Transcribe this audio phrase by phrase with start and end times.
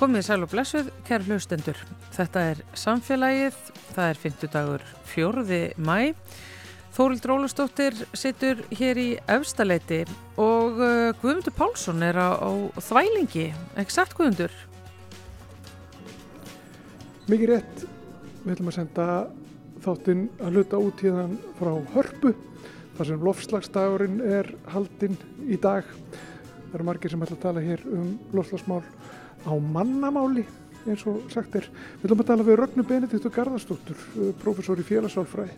[0.00, 1.76] Komið sæl og blessuð, kæra hlustendur.
[2.14, 3.56] Þetta er samfélagið,
[3.92, 5.58] það er 50 dagur 4.
[5.76, 6.14] mæ.
[6.96, 9.98] Þórild Rólustóttir situr hér í efstaleiti
[10.40, 12.48] og uh, Guðmundur Pálsson er á, á
[12.80, 13.50] þvælingi.
[13.76, 14.56] Ekki satt Guðmundur?
[17.28, 17.84] Mikið rétt,
[18.40, 19.06] við ætlum að senda
[19.84, 21.28] þáttinn að hluta út hérna
[21.60, 22.32] frá Hörpu
[22.96, 25.84] þar sem lofslagsdagurinn er haldinn í dag.
[26.70, 28.86] Það eru margir sem ætla að tala hér um lofslagsmál
[29.46, 30.46] á mannamáli
[30.88, 31.66] eins og sagt er.
[32.00, 34.04] Við ætlum að tala við Rögnu Benediktur Garðarstóttur,
[34.40, 35.56] professor í félagsálfræði.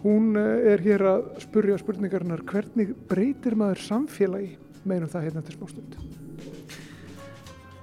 [0.00, 4.54] Hún er hér að spurja spurningarnar hvernig breytir maður samfélagi
[4.88, 5.98] meðnum það hérna til smástund.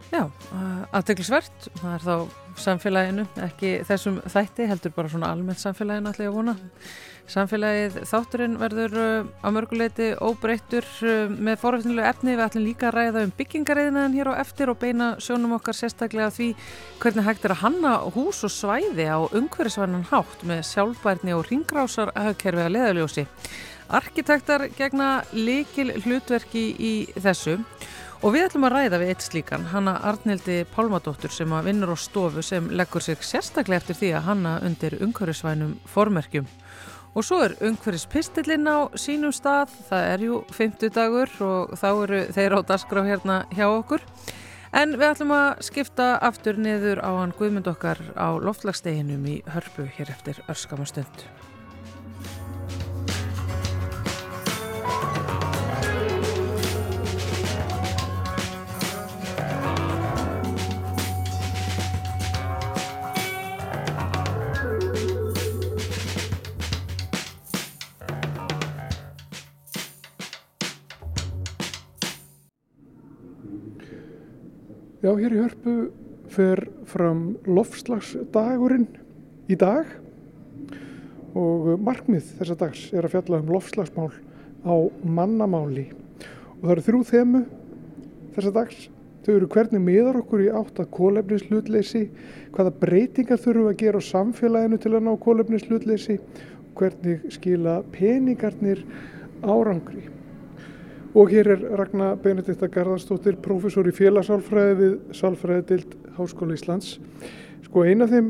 [0.08, 0.24] Já,
[0.96, 1.68] aðteglisvert.
[1.78, 2.16] Það er þá
[2.64, 6.56] samfélaginu, ekki þessum þætti, heldur bara svona almennt samfélaginu allir að vona.
[7.28, 8.94] Samfélagið þátturinn verður
[9.44, 10.86] á mörguleiti óbreyttur
[11.36, 12.36] með foröfnilegu efni.
[12.38, 16.30] Við ætlum líka að ræða um byggingareiðinaðan hér á eftir og beina sjónum okkar sérstaklega
[16.32, 16.48] því
[17.02, 22.14] hvernig hægt er að hanna hús og svæði á umhverfisvarnan hátt með sjálfbærni og ringrásar
[22.16, 23.28] aðkerfi að leðaljósi.
[23.88, 27.58] Arkitektar gegna likil hlutverki í þessu
[28.24, 31.98] og við ætlum að ræða við eitt slíkan, hanna Arnildi Pálmadóttur sem að vinnur á
[32.00, 36.48] stofu sem leggur sig sérstaklega eftir því að hanna undir umhverfisvænum formerkjum.
[37.18, 42.20] Og svo er umhverfispistillinn á sínum stað, það er jú 50 dagur og þá eru
[42.36, 44.06] þeir á dasgrá hérna hjá okkur.
[44.78, 49.90] En við ætlum að skipta aftur niður á hann Guðmund okkar á loftlagsdeginum í Hörpu
[49.98, 51.26] hér eftir örskamastund.
[75.08, 75.74] Já, hér í Hörpu
[76.36, 78.90] fer fram lofslagsdagurinn
[79.48, 79.88] í dag
[81.32, 84.10] og markmið þessa dags er að fjalla um lofslagsmál
[84.68, 84.76] á
[85.08, 85.86] mannamáli
[86.58, 87.42] og það eru þrjú þemu
[88.36, 88.84] þessa dags.
[89.24, 92.04] Þau eru hvernig miðar okkur í átt að kólefnishlutleysi,
[92.52, 98.84] hvaða breytingar þurfum að gera á samfélaginu til að ná kólefnishlutleysi og hvernig skila peningarnir
[99.40, 100.17] árangri.
[101.18, 106.92] Og hér er Ragnar Benedikta Garðarstóttir, professor í félagsálfræði við Sálfræðidild Háskóla Íslands.
[107.66, 108.28] Sko eina af þeim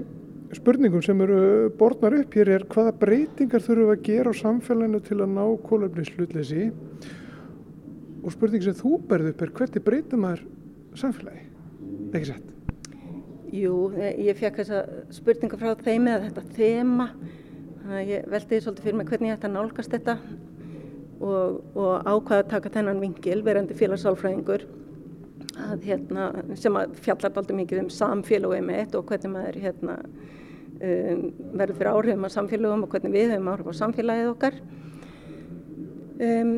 [0.56, 1.42] spurningum sem eru
[1.76, 6.70] borðnar upp hér er hvaða breytingar þurfum að gera á samfélaginu til að ná kólefnishlutleysi
[8.24, 10.48] og spurning sem þú berði upp er hvernig breytum maður
[11.04, 11.44] samfélagi?
[12.14, 12.50] Ekki sett?
[13.52, 14.86] Jú, ég fekk þessa
[15.20, 17.12] spurninga frá þeim eða þetta þema.
[17.84, 20.22] Þannig að ég veldi svolítið fyrir mig hvernig ég ætti að nálgast þetta
[21.22, 24.68] og, og ákvaða að taka þennan vingil verandi félagsálfræðingur
[25.84, 26.30] hérna,
[26.60, 29.96] sem að fjallar alltaf mikið um samfélagum eitt og hvernig maður hérna,
[30.78, 31.24] um,
[31.58, 34.60] verður fyrir áhrifum á samfélagum og hvernig við höfum áhrif á samfélagið okkar.
[36.18, 36.54] Um,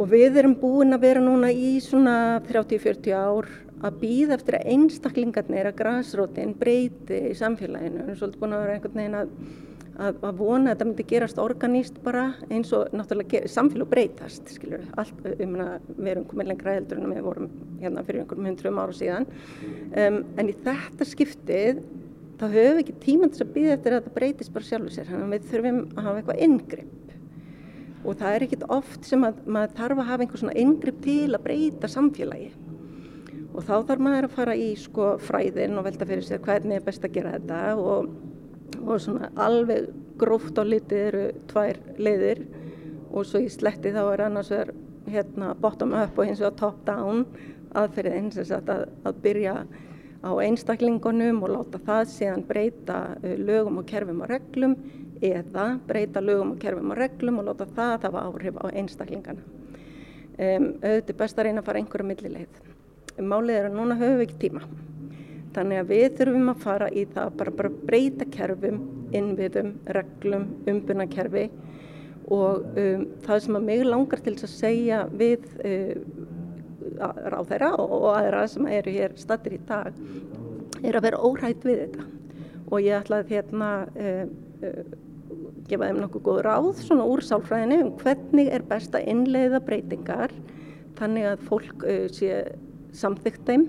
[0.00, 3.48] og við erum búin að vera núna í svona 30-40 ár
[3.84, 8.04] að býða eftir að einstaklingarnir að græsrótin breyti í samfélaginu.
[8.04, 9.34] Við erum svolítið búin að vera einhvern veginn að
[9.98, 14.84] að, að vona að þetta myndi gerast organíst bara eins og náttúrulega samfélag breytast, skilur,
[15.00, 18.80] allt, um að við erum komið lengra heldur en við vorum hérna fyrir einhverjum hundrum
[18.82, 19.28] ára síðan.
[19.90, 21.82] Um, en í þetta skiptið
[22.40, 25.10] þá höfum við ekki tíman til að býða eftir að þetta breytist bara sjálfur sér,
[25.10, 26.96] þannig að við þurfum að hafa eitthvað yngripp
[28.00, 31.34] og það er ekkit oft sem að maður þarf að hafa einhver svona yngripp til
[31.36, 32.50] að breyta samfélagi.
[33.50, 36.86] Og þá þarf maður að fara í sko fræðin og velta fyrir sér hvernig er
[36.86, 38.08] best að gera þetta og
[38.84, 39.90] og svona alveg
[40.20, 42.44] gróft á litið eru tvær leiðir
[43.10, 44.74] og svo í sletti þá er annars vegar
[45.10, 47.24] hérna bottom up og hins vegar top down
[47.76, 49.54] aðferðin sem sagt að, að byrja
[50.20, 54.76] á einstaklingunum og láta það síðan breyta uh, lögum og kerfum og reglum
[55.24, 59.46] eða breyta lögum og kerfum og reglum og láta það hafa áhrif á einstaklingana.
[60.40, 62.60] Um, auðvitað best að reyna að fara einhverja millileið.
[63.20, 64.64] Málið er að núna höfum við ekki tíma.
[65.50, 68.78] Þannig að við þurfum að fara í það bara, bara breyta kerfum,
[69.16, 71.48] innviðum, reglum, umbunarkerfi.
[72.30, 75.96] Og um, það sem að mig langar til að segja við uh,
[77.00, 79.90] ráð þeirra og aðra sem eru hér stattir í dag
[80.84, 82.06] er að vera órætt við þetta.
[82.70, 84.24] Og ég ætla að hérna uh,
[84.62, 84.96] uh,
[85.66, 90.34] gefa þeim nokkuð góð ráð svona úr sálfræðinu um hvernig er best að innleiða breytingar
[90.98, 92.42] þannig að fólk sé
[92.94, 93.68] samþygt þeim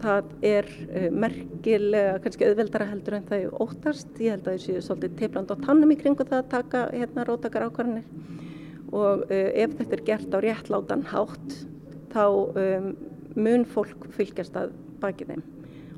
[0.00, 4.10] það er uh, merkilega kannski auðveldara heldur en það er óttast.
[4.18, 7.26] Ég held að það séu svolítið tefland á tannum í kringu það að taka hérna
[7.28, 8.06] rótakar ákvarðanir
[8.90, 11.56] og uh, ef þetta er gert á réttlátan hátt
[12.10, 12.92] þá um,
[13.38, 15.44] mun fólk fylgjast að baki þeim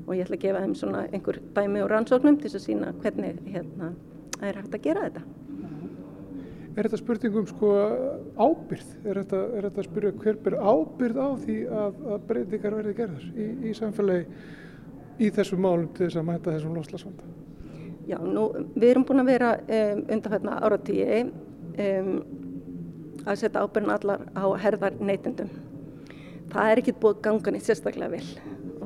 [0.03, 3.39] og ég ætla að gefa þeim svona einhver dæmi og rannsóknum til að sína hvernig
[3.49, 3.93] hérna
[4.43, 5.42] er hægt að gera þetta.
[6.73, 7.71] Er þetta spurningum sko
[8.41, 8.93] ábyrð?
[9.05, 13.27] Er þetta, er þetta spyrja hver ber ábyrð á því að, að breytingar verði gerðar
[13.29, 14.23] í, í samfélagi
[15.21, 17.29] í þessum málum til þess að mæta þessum loslasvanda?
[18.09, 22.09] Já, nú, við erum búin að vera um, undanfætna áratíi um,
[23.23, 25.53] að setja ábyrðin allar á herðar neytendum.
[26.53, 28.25] Það er ekki búið ganga nýtt sérstaklega vel.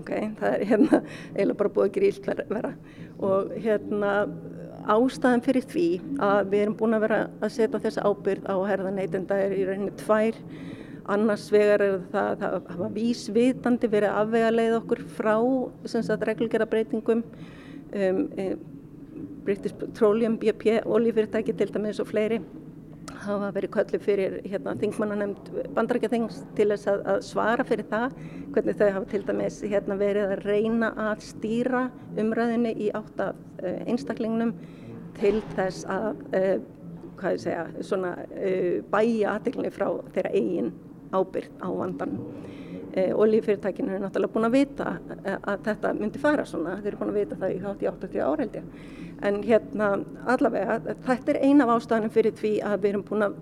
[0.01, 0.28] Okay?
[0.42, 1.01] Það er hérna
[1.38, 2.74] eiginlega bara búið að gera ílt vera
[3.18, 4.12] og hérna
[4.94, 5.86] ástæðan fyrir því
[6.24, 9.66] að við erum búin að vera að setja þessa ábyrð á herða neytenda er í
[9.68, 10.39] rauninni tvær.
[11.07, 15.36] Annars vegar er það að hafa vísvitandi verið að afvega leið okkur frá
[16.28, 18.48] reglgjara breytingum um, e,
[19.48, 22.42] British Petroleum, BP, oljufyrirtæki til dæmis og fleiri
[23.24, 28.18] hafa verið köllu fyrir hérna, þingmannanemnd bandarækjathings til þess að, að svara fyrir það
[28.56, 31.86] hvernig þau hafa til dæmis hérna, verið að reyna að stýra
[32.19, 34.54] umræðinni í átt af uh, einstaklingnum
[35.21, 40.71] til þess að uh, segja, svona, uh, bæja aðdeglunni frá þeirra eigin
[41.15, 42.19] ábyrg á vandan.
[42.97, 44.85] Oljufyrirtækinu er náttúrulega búin að vita
[45.45, 48.63] að þetta myndi fara svona, þeir eru búin að vita það í 80 áreildi
[49.27, 49.89] en hérna
[50.29, 53.37] allavega þetta er eina af ástæðanum fyrir því að við erum búin að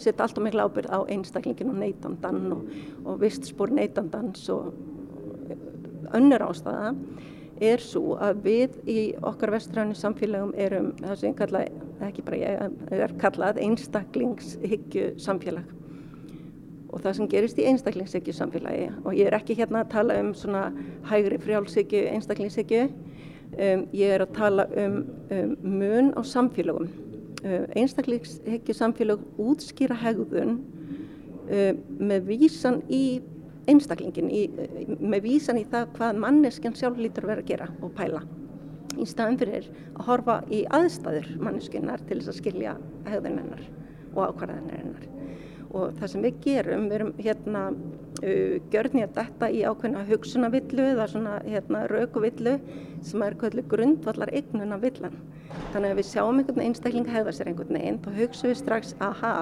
[0.00, 2.64] setja allt og miklu ábyrð á einstaklingin og neytandan og,
[3.04, 4.72] og vistspór neytandans og
[6.14, 6.94] önnur ástæða
[7.62, 11.64] er svo að við í okkar vestræðinu samfélagum erum það sem kalla,
[12.08, 15.72] ekki bara ég, er kallað einstaklingshyggju samfélag
[16.94, 20.34] og það sem gerist í einstaklingshyggju samfélagi og ég er ekki hérna að tala um
[20.38, 20.68] svona
[21.10, 22.88] hægri frjálshyggju einstaklingshyggju
[23.54, 24.94] Um, ég er að tala um,
[25.30, 26.88] um mun á samfélagum.
[27.44, 30.56] Uh, Einstakleikshyggju samfélag útskýra hegðun
[31.46, 33.20] uh, með vísan í
[33.70, 34.44] einstaklingin, í,
[35.00, 38.22] með vísan í það hvað manneskjan sjálf lítur að vera að gera og pæla.
[38.94, 42.76] Í staðin fyrir að horfa í aðstæður manneskinnar til þess að skilja
[43.08, 43.66] hegðun hennar
[44.14, 45.10] og ákvarðanir hennar.
[45.74, 50.90] Og það sem við gerum, við erum hérna uh, gjörni að detta í ákveðna hugsunavillu
[50.92, 52.58] eða svona hérna raukuvillu
[53.04, 55.16] sem er grundvallar eignuna villan.
[55.72, 59.34] Þannig að við sjáum einhvern einstakling hegða sér einhvern veginn, þá hugsaum við strax, aha,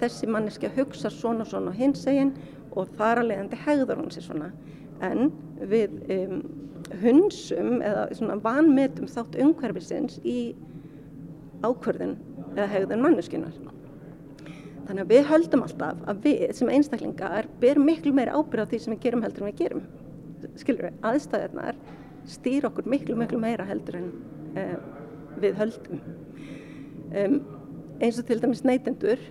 [0.00, 2.32] þessi manneski hugsa svona svona hins eginn
[2.76, 4.50] og þar að leiðandi hegður hún sér svona.
[5.04, 5.30] En
[5.70, 6.42] við um,
[7.02, 10.38] hunsum eða svona vanmetum þátt umhverfisins í
[11.64, 12.16] ákvörðin
[12.56, 13.56] eða hegðun manneskunar.
[14.88, 18.80] Þannig að við höldum alltaf að við sem einstaklingar ber miklu meiri ábyrð á því
[18.82, 19.84] sem við gerum heldur en við gerum.
[20.58, 21.78] Skilur við, aðstæðirnar
[22.30, 24.08] stýr okkur miklu, miklu meira heldur en
[24.56, 24.78] uh,
[25.40, 26.00] við höldum.
[27.10, 27.36] Um,
[28.00, 29.22] eins og til dæmis neytendur,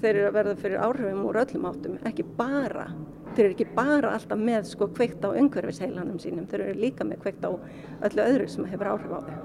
[0.00, 2.86] þeir eru að verða fyrir áhrifum úr öllum áttum, ekki bara,
[3.34, 7.24] þeir eru ekki bara alltaf með sko kveikt á umhverfisheilanum sínum, þeir eru líka með
[7.24, 9.40] kveikt á öllu öðru sem hefur áhrif á þau.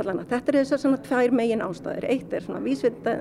[0.00, 2.06] Allan að þetta er þess að svona tvær megin ástæður.
[2.08, 3.16] Eitt er svona vísvita,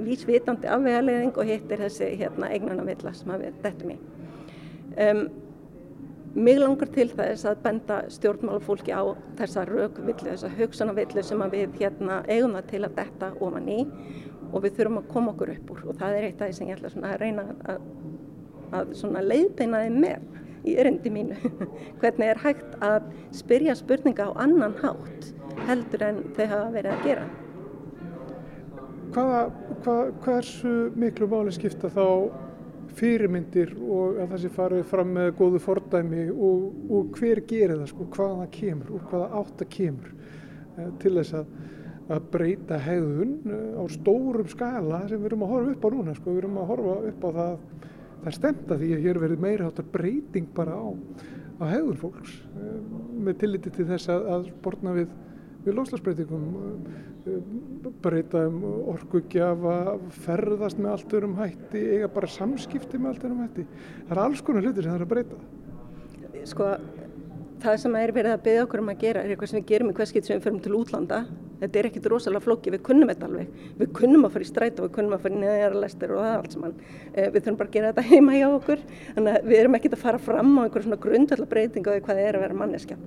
[0.00, 3.98] vísvitandi afvegaleðing og hitt er þessi hérna, eignunavilla sem við dettum í.
[4.96, 5.26] Um,
[6.36, 9.04] mig langar til þess að benda stjórnmálafólki á
[9.38, 13.78] þessa raukvillu, þessa hugsunavillu sem við hérna, eigum það til að detta ofan í
[14.56, 16.72] og við þurfum að koma okkur upp úr og það er eitt af því sem
[16.72, 17.86] ég ætla að reyna að,
[18.80, 20.28] að leiðbeina þið með
[20.66, 21.36] í öryndi mínu.
[22.00, 25.34] Hvernig er hægt að spyrja spurninga á annan hátt
[25.68, 27.26] heldur en þau hafa verið að gera
[29.16, 29.44] hvaða,
[29.84, 32.06] hvað, hversu miklu máli skipta þá
[32.96, 37.90] fyrirmyndir og að það sé farið fram með góðu fordæmi og, og hver gerir það
[37.92, 40.14] sko, hvaða kemur og hvaða átt að kemur
[41.02, 41.50] til þess að,
[42.06, 46.16] að breyta hegðun eh, á stórum skala sem við erum að horfa upp á núna
[46.16, 47.56] sko, við erum að horfa upp á það
[48.16, 50.86] það er stemt að því að hér verið meira áttar breyting bara á,
[51.60, 52.80] á hegðun fólks eh,
[53.26, 55.14] með tilliti til þess að, að borna við
[55.66, 56.42] við loslasbreytingum
[58.02, 58.60] breyta um
[58.92, 63.64] orkugjafa ferðast með allt örum hætti eiga bara samskipti með allt örum hætti.
[64.06, 65.40] Það er alls konar hlutir sem það er að breyta.
[66.46, 66.68] Sko
[67.64, 69.90] það sem er verið að byggja okkur um að gera er eitthvað sem við gerum
[69.90, 71.20] í hverskitt sem við förum til útlanda
[71.60, 73.60] þetta er ekkit rosalega flóki, við kunnum þetta alveg.
[73.80, 76.24] Við kunnum að fara í stræt og við kunnum að fara í neðjara lestir og
[76.24, 76.74] það allt saman.
[77.12, 78.84] Eh, við þurfum bara að gera þetta heima hjá okkur.
[79.14, 82.04] Þannig að við erum ekkit að fara fram á einhver svona grundvölda breyting á því
[82.04, 82.98] hvað það er að vera manneskja.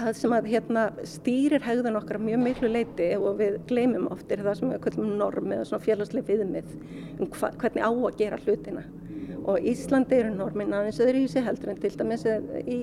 [0.00, 4.44] Það sem að hérna, stýrir hegðun okkar mjög miklu leiti og við gleymum oft er
[4.46, 6.70] það sem við kallum norm eða svona félagsleg viðmið
[7.18, 8.84] um hva, hvernig á að gera hlutina.
[9.50, 12.26] Og Íslandi eru normin aðeins öðru í sig heldur en til dæmis
[12.70, 12.78] í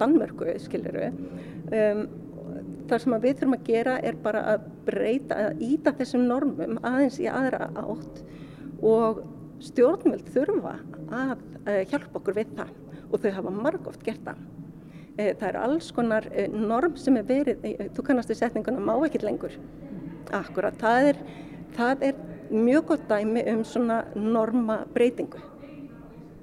[0.00, 2.04] Danmörku skiliru um,
[2.92, 7.18] það sem við þurfum að gera er bara að breyta, að íta þessum normum aðeins
[7.22, 8.22] í aðra átt
[8.82, 9.22] og
[9.62, 10.74] stjórnvöld þurfa
[11.12, 12.72] að uh, hjálpa okkur við það
[13.12, 14.42] og þau hafa margóft gert það.
[15.12, 18.94] E, það er alls konar e, norm sem er verið, þú kannast í setninguna má
[19.04, 19.56] ekkert lengur.
[20.32, 21.18] Akkurat, það er,
[21.76, 22.22] það er
[22.52, 25.51] mjög gott dæmi um svona norma breytingu.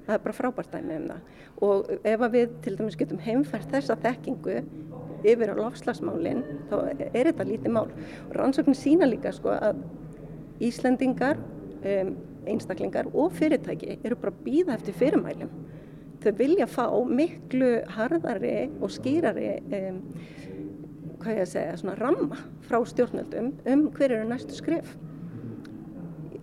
[0.09, 1.33] Það er bara frábært dæmi um það.
[1.61, 4.55] Og ef við til dæmis getum heimfært þessa þekkingu
[5.21, 6.75] yfir á lofslagsmálinn, þá
[7.13, 7.85] er þetta lítið mál.
[8.25, 9.83] Og rannsóknir sína líka sko að
[10.65, 11.37] Íslendingar,
[11.87, 12.15] um,
[12.49, 15.51] einstaklingar og fyrirtæki eru bara býða eftir fyrirmælum
[16.23, 20.01] þau vilja fá miklu harðari og skýrari um,
[21.19, 24.95] hvað ég að segja, svona ramma frá stjórnöldum um hver eru næstu skrif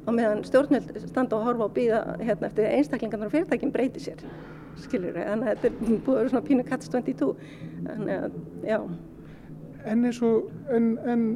[0.06, 4.22] og meðan stjórnöld standa og horfa og býða hérna eftir einstaklingarnar og fyrirtækjum breyti sér
[4.84, 7.32] skiljur þannig að þetta er búið að vera svona pínu katts 22
[7.86, 8.78] þannig að, já.
[9.86, 11.26] En eins og, en, en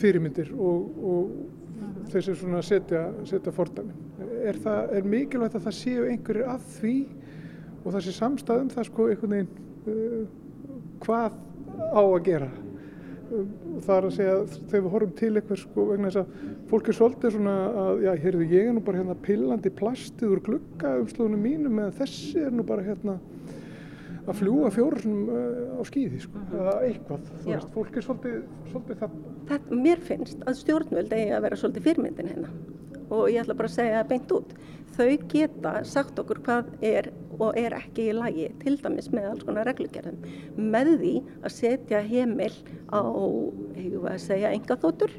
[0.00, 3.96] fyrirmyndir og, og þessi svona setja, setja fordæmin
[4.42, 6.96] er, er mikilvægt að það séu einhverjir að því
[7.82, 9.52] og það sé samstæðum það sko einhvern veginn
[9.86, 10.26] uh,
[11.02, 11.38] hvað
[11.92, 12.50] á að gera
[13.32, 14.34] það er að segja
[14.70, 18.12] þegar við horfum til eitthvað sko vegna þess að fólk er svolítið svona að já,
[18.24, 22.52] heyrðu ég er nú bara hérna pillandi plastið úr glugga umslóðunum mínum eða þessi er
[22.54, 23.18] nú bara hérna
[24.22, 26.60] að fljúa fjórnum uh, á skýði sko, uh -huh.
[26.60, 27.54] eða eitthvað, þú já.
[27.56, 28.36] veist, fólk er svolítið,
[28.70, 29.16] svolítið það.
[29.48, 29.72] það.
[29.86, 32.48] Mér finnst að stjórnvöld eigi að vera svolítið fyrmyndin hérna
[33.10, 34.54] og ég ætla bara að segja beint út
[34.96, 39.44] þau geta sagt okkur hvað er og er ekki í lagi til dæmis með alls
[39.46, 42.54] konar reglugjörðum með því að setja heimil
[42.92, 43.00] á,
[43.78, 45.14] hefur að segja, enga þóttur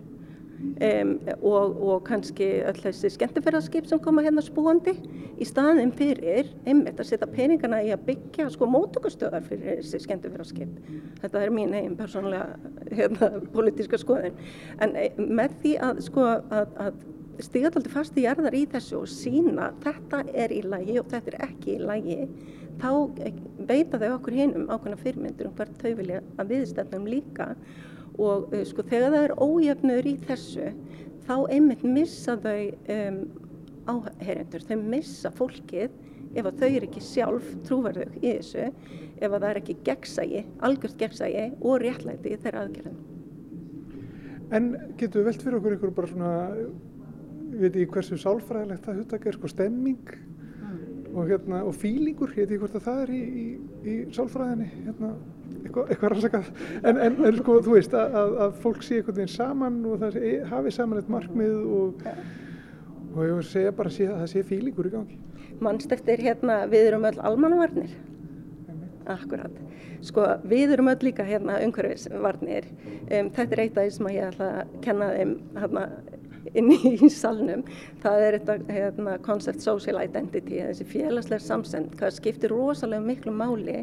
[0.64, 4.94] um, og, og kannski öll þessi skemmtifæraskip sem koma hérna spúandi
[5.42, 10.78] í staðin fyrir einmitt að setja peningana í að byggja sko mótökustöðar fyrir þessi skemmtifæraskip
[11.24, 12.54] þetta er mín eigin persónlega
[12.94, 14.38] hérna, politíska skoðin
[14.84, 17.04] en eh, með því að sko að, að
[17.42, 21.34] stiga alltaf fast í jarðar í þessu og sína þetta er í lagi og þetta
[21.34, 22.20] er ekki í lagi.
[22.82, 22.90] Þá
[23.70, 27.54] veita þau okkur hinnum ákveðna fyrirmyndur um hvert þau vilja að viðstættum líka.
[28.22, 30.70] Og uh, sko þegar það er ójöfnur í þessu
[31.28, 32.60] þá einmitt missa þau
[32.94, 33.20] um,
[33.90, 35.94] áherendur, þau missa fólkið
[36.34, 38.70] ef að þau eru ekki sjálf trúverðug í þessu,
[39.20, 43.02] ef að það er ekki gegnsægi, algjörst gegnsægi og réttlæti þeirra aðgerðum.
[44.54, 46.32] En getur við velt fyrir okkur ykkur bara svona
[47.62, 50.78] veit ég hversu sálfræðilegt það huttak er sko stemming mm.
[51.14, 53.48] og, hérna, og fílingur, ég veit ég hvort að það er í, í,
[53.84, 55.12] í sálfræðinni hérna,
[55.64, 59.20] eitthvað, eitthvað rannsakað en, en, en sko þú veist að, að, að fólk sé einhvern
[59.20, 62.08] veginn saman og það sé, hafi saman eitt markmið og,
[63.14, 65.22] og ég vil segja bara að það sé fílingur í gangi
[65.64, 67.92] Mannst eftir hérna við erum öll almanvarnir
[69.10, 69.52] Akkurat.
[70.04, 72.68] Sko við erum öll líka hérna umhverfisvarnir.
[73.10, 75.84] Um, þetta er eitt af því sem ég ætla að kenna þeim hérna
[76.52, 77.64] inn í salnum.
[78.04, 81.96] Það er þetta hérna, concept social identity þessi félagslega samsend.
[82.00, 83.82] Hvað skiptir rosalega miklu máli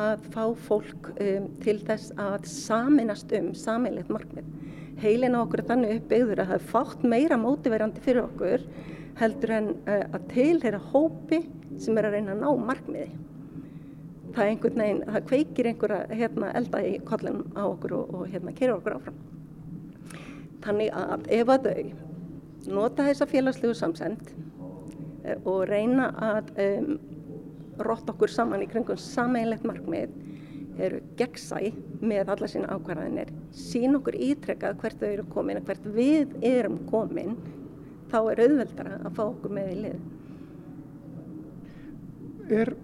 [0.00, 4.46] að fá fólk um, til þess að saminast um samilegt markmið.
[5.02, 8.64] Heilin á okkur er þannig uppbyggður að það er fátt meira mótiverandi fyrir okkur
[9.20, 11.42] heldur en uh, að tilhera hópi
[11.80, 13.10] sem er að reyna að ná markmiði.
[14.32, 18.32] Það er einhvern veginn, það kveikir einhverja hérna, elda í kollin á okkur og, og
[18.32, 19.20] hérna keira okkur áfram
[20.62, 24.28] Þannig að ef að þau nota þessa félagslegu samsend
[25.24, 26.92] eh, og reyna að um,
[27.82, 30.12] rotta okkur saman í kringum sameinlegt markmið
[30.82, 35.88] eru gegnsæ með alla sína ákvarðanir, sín okkur ítrekkað hvert þau eru komin og hvert
[35.96, 37.36] við erum komin,
[38.12, 40.00] þá er auðveldara að fá okkur með í lið.
[42.62, 42.74] Er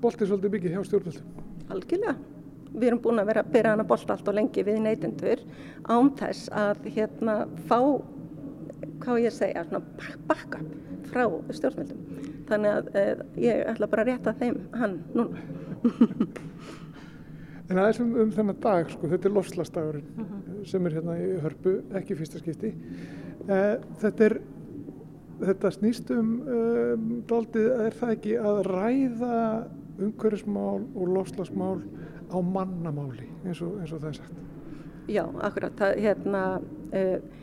[0.00, 1.46] boltið svolítið mikið hjá stjórnvöldum?
[1.70, 2.29] Algjörlega
[2.74, 5.42] við erum búin að vera að byrja hana bolt allt og lengi við neytendur
[5.88, 7.36] án þess að hérna
[7.70, 7.80] fá
[9.00, 9.82] hvað ég segja, svona
[10.28, 10.60] bakka
[11.10, 11.24] frá
[11.56, 15.40] stjórnvöldum þannig að eh, ég ætla bara að rétta þeim hann núna
[17.70, 20.38] En aðeins um, um þennan dag sko, þetta er lofslastagurinn uh mhm.
[20.46, 20.64] -huh.
[20.66, 22.72] sem er hérna í hörpu, ekki fyrsta skipti
[23.48, 24.40] eh, þetta er
[25.40, 29.36] þetta snýst um, um daldið er það ekki að ræða
[30.00, 31.78] umhverfismál og lofslagsmál
[32.30, 34.40] á mannamáli eins og, eins og það er sagt.
[35.10, 35.74] Já, akkurat.
[35.78, 36.42] Það, hérna,
[36.94, 37.40] uh,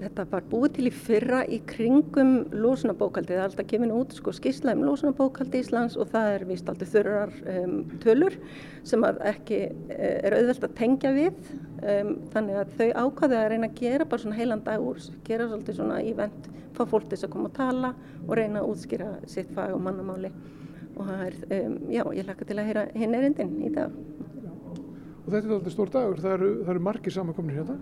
[0.00, 3.34] þetta var búið til í fyrra í kringum lósunabókaldið.
[3.36, 6.92] Það er alltaf kemur út sko, skísla um lósunabókaldi Íslands og það er vist alltaf
[6.92, 7.74] þurrar um,
[8.04, 8.36] tölur
[8.88, 11.52] sem ekki uh, er auðvelt að tengja við.
[11.80, 15.48] Um, þannig að þau ákvaði að reyna að gera bara svona heilan dag úr, gera
[15.48, 17.94] svolítið svona ívent, fá fólk til að koma og tala
[18.26, 20.32] og reyna að útskýra sitt fag og mannamáli
[20.96, 23.94] og það er, um, já, ég hlakka til að heyra hinn erindin í dag.
[24.40, 24.50] Já.
[25.20, 27.78] Og þetta er alltaf stór dagur, það eru, það eru margir samankomnir hérna?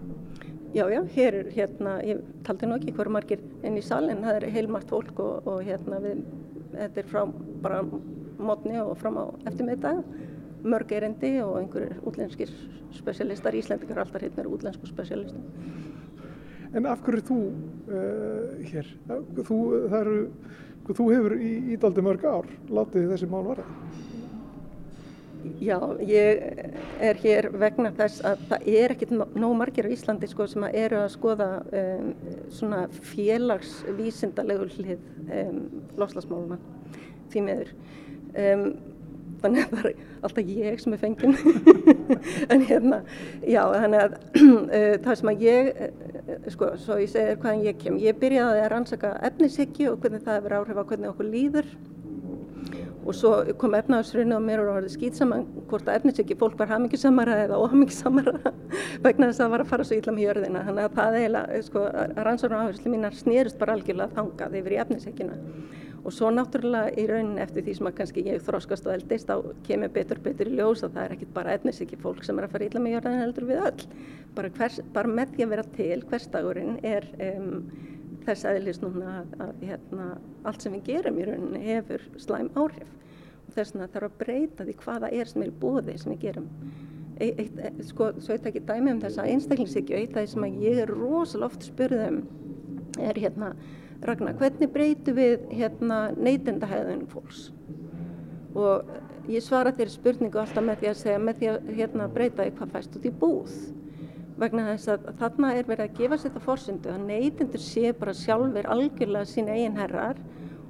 [0.77, 4.43] Já, já, hér er hérna, ég taldi nú ekki hverju margir inn í salin, það
[4.43, 6.25] er heilmart fólk og, og hérna við,
[6.75, 7.23] þetta er frá
[7.65, 7.81] bara
[8.39, 10.03] mótni og fram á eftirmiðdag
[10.69, 12.53] mörg erindi og einhverjir útlenskir
[12.97, 15.45] spesialistar, Íslandingar alltaf hérna eru útlensku spesialistum.
[16.77, 17.39] En af hverju þú
[17.89, 18.89] uh, hér?
[19.49, 19.59] Þú,
[20.01, 20.17] eru,
[20.97, 23.67] þú hefur í ídaldi mörg ár látið þessi mál vara?
[25.63, 26.41] Já, ég
[27.01, 30.99] er hér vegna þess að það er ekkit nóg margir á Íslandi sko, sem eru
[31.05, 32.11] að skoða um,
[32.55, 32.81] svona
[33.13, 35.61] félagsvísindalegu hlið um,
[36.01, 36.59] loslasmáluna
[37.33, 37.73] því meður.
[38.35, 38.67] Um,
[39.43, 41.39] þannig að það er alltaf ég sem er fenginn
[42.53, 43.01] en hérna,
[43.43, 47.79] já, þannig að uh, það sem að ég uh, sko, svo ég segir hvaðan ég
[47.83, 48.01] kem.
[48.03, 51.71] Ég byrjaði að rannsaka efnishyggju og hvernig það hefur áhrif á hvernig okkur líður
[53.09, 56.69] og svo kom efnaðarsrunni á mér og það var skýtsaman hvort að efnishyggju fólk var
[56.75, 58.53] hamingisamara eða óhamingisamara
[59.07, 60.65] vegna þess að það var að fara svo ílla með jörðina.
[60.69, 61.85] Þannig að það eiginlega, sko,
[62.29, 65.39] rannsóknar áherslu mínar snýrist bara algjörlega þangað yfir í efnishyggjuna.
[66.05, 69.51] Og svo náttúrulega í rauninni eftir því sem að kannski ég þróskast og eldist þá
[69.67, 72.47] kemur betur betur í ljós að það er ekkit bara etnis ekki fólk sem er
[72.47, 73.87] að fara ítla með jörðan heldur við öll.
[74.37, 77.51] Bara, hvers, bara með því að vera til hverstagurinn er um,
[78.27, 80.09] þess aðeins núna að, að hérna,
[80.49, 82.95] allt sem við gerum í rauninni hefur slæm áhrif
[83.47, 86.49] og þess vegna þarf að breyta því hvaða er sem er búið sem við gerum
[87.19, 90.63] e, eitt, e, sko, svo eitt ekki dæmi um þessa einstaklingsíkju eitt af því sem
[90.65, 92.23] ég er rosalega oft spurðum
[92.99, 93.55] er hérna
[93.99, 97.49] Ragnar, hvernig breytu við hérna, neytendahæðun fólks?
[98.55, 98.87] Og
[99.27, 102.53] ég svara þér spurningu alltaf með því að segja með því að hérna, breyta því
[102.61, 103.57] hvað fæst út í búð.
[104.39, 108.15] Vegna þess að þarna er verið að gefa sér þetta fórsyndu að neytendur sé bara
[108.15, 110.21] sjálfur algjörlega sín eigin herrar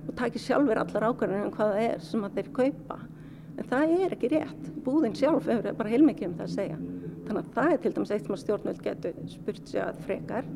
[0.09, 2.99] og taki sjálfur allar ákvarðanir um hvaða er sem að þeir kaupa.
[3.59, 4.71] En það er ekki rétt.
[4.87, 6.79] Búðin sjálf hefur bara heilmikið um það að segja.
[7.27, 10.47] Þannig að það er til dæmis eitt sem að stjórnvöld getur spurt sig að frekar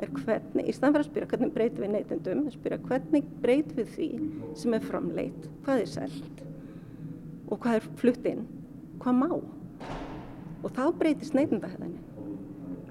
[0.00, 3.90] er hvernig, í staðan fyrir að spyrja hvernig breytum við neytendum, spyrja hvernig breytum við
[3.96, 4.08] því
[4.60, 6.44] sem er framleitt, hvað er selt
[7.50, 8.46] og hvað er flutt inn,
[9.02, 9.28] hvað má.
[10.60, 12.09] Og þá breytist neytendahæðinni.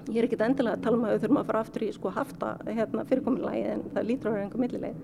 [0.08, 2.14] Ég er ekkit endilega að tala um að við þurfum að fara aftur í sko
[2.14, 4.96] hafta hérna, fyrirkomulægi en það lítur á einhver millileg.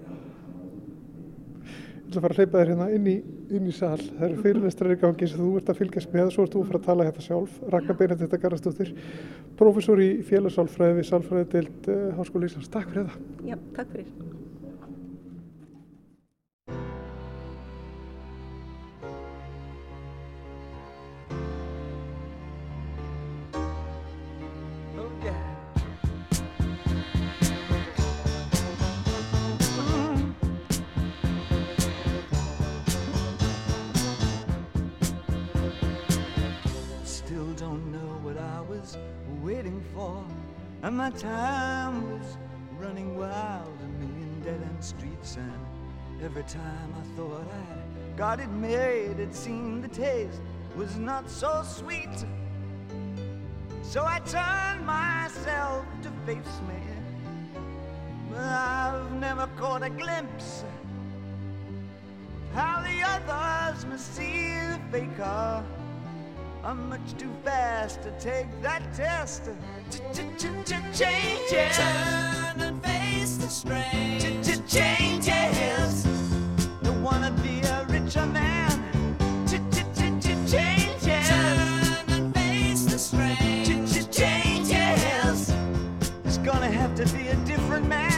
[2.06, 3.14] Ég ætla að fara að hleypa þér hérna inn í,
[3.58, 3.98] inn í sal.
[3.98, 6.30] Það eru fyrirlestrar í gangi sem þú ert að fylgjast með.
[6.36, 7.58] Svo ert þú að fara að tala hérna sjálf.
[7.74, 8.94] Raka Benedikta Garðarsdóttir,
[9.58, 12.70] professor í félagsálfræði við Sálfræði deild uh, Háskóli Íslands.
[12.70, 13.30] Takk fyrir það.
[13.50, 14.44] Já, takk fyrir.
[41.18, 42.36] Time was
[42.78, 45.36] running wild, a million dead end streets.
[45.36, 50.40] And every time I thought I'd got it made, it seemed the taste
[50.76, 52.24] was not so sweet.
[53.82, 56.80] So I turned myself to face me.
[58.30, 65.64] But I've never caught a glimpse of how the others must see the faker.
[66.66, 69.44] I'm much too fast to take that test.
[70.92, 71.76] Changes.
[71.76, 74.42] Turn and face the strain.
[74.66, 76.02] Changes.
[76.82, 78.72] Don't wanna be a richer man.
[79.46, 81.28] Changes.
[81.28, 83.86] Turn and face the strain.
[84.10, 85.54] Changes.
[86.24, 88.15] It's gonna have to be a different man.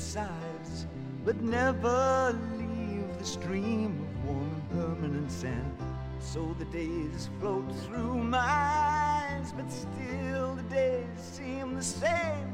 [0.00, 0.86] Sides,
[1.24, 5.76] but never leave the stream of warm and permanent sand.
[6.18, 12.50] So the days float through my eyes, but still the days seem the same.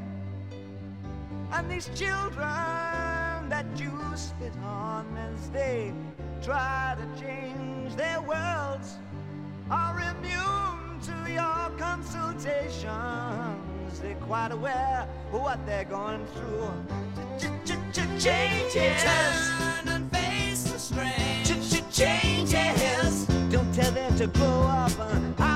[1.51, 5.93] And these children that you spit on as they
[6.41, 8.97] try to change their worlds
[9.71, 11.57] are immune to your
[13.87, 13.99] consultations.
[13.99, 16.69] They're quite aware of what they're going through.
[18.19, 19.03] Changes.
[19.03, 21.47] Turn and face the strange.
[21.91, 23.25] Changes.
[23.49, 25.46] Don't tell them to grow up uh,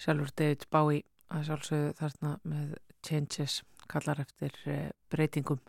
[0.00, 2.72] Sjálfur David Bowie að sjálfsögðu þarna með
[3.06, 3.60] changes
[3.90, 5.60] kallar eftir eh, breytingum.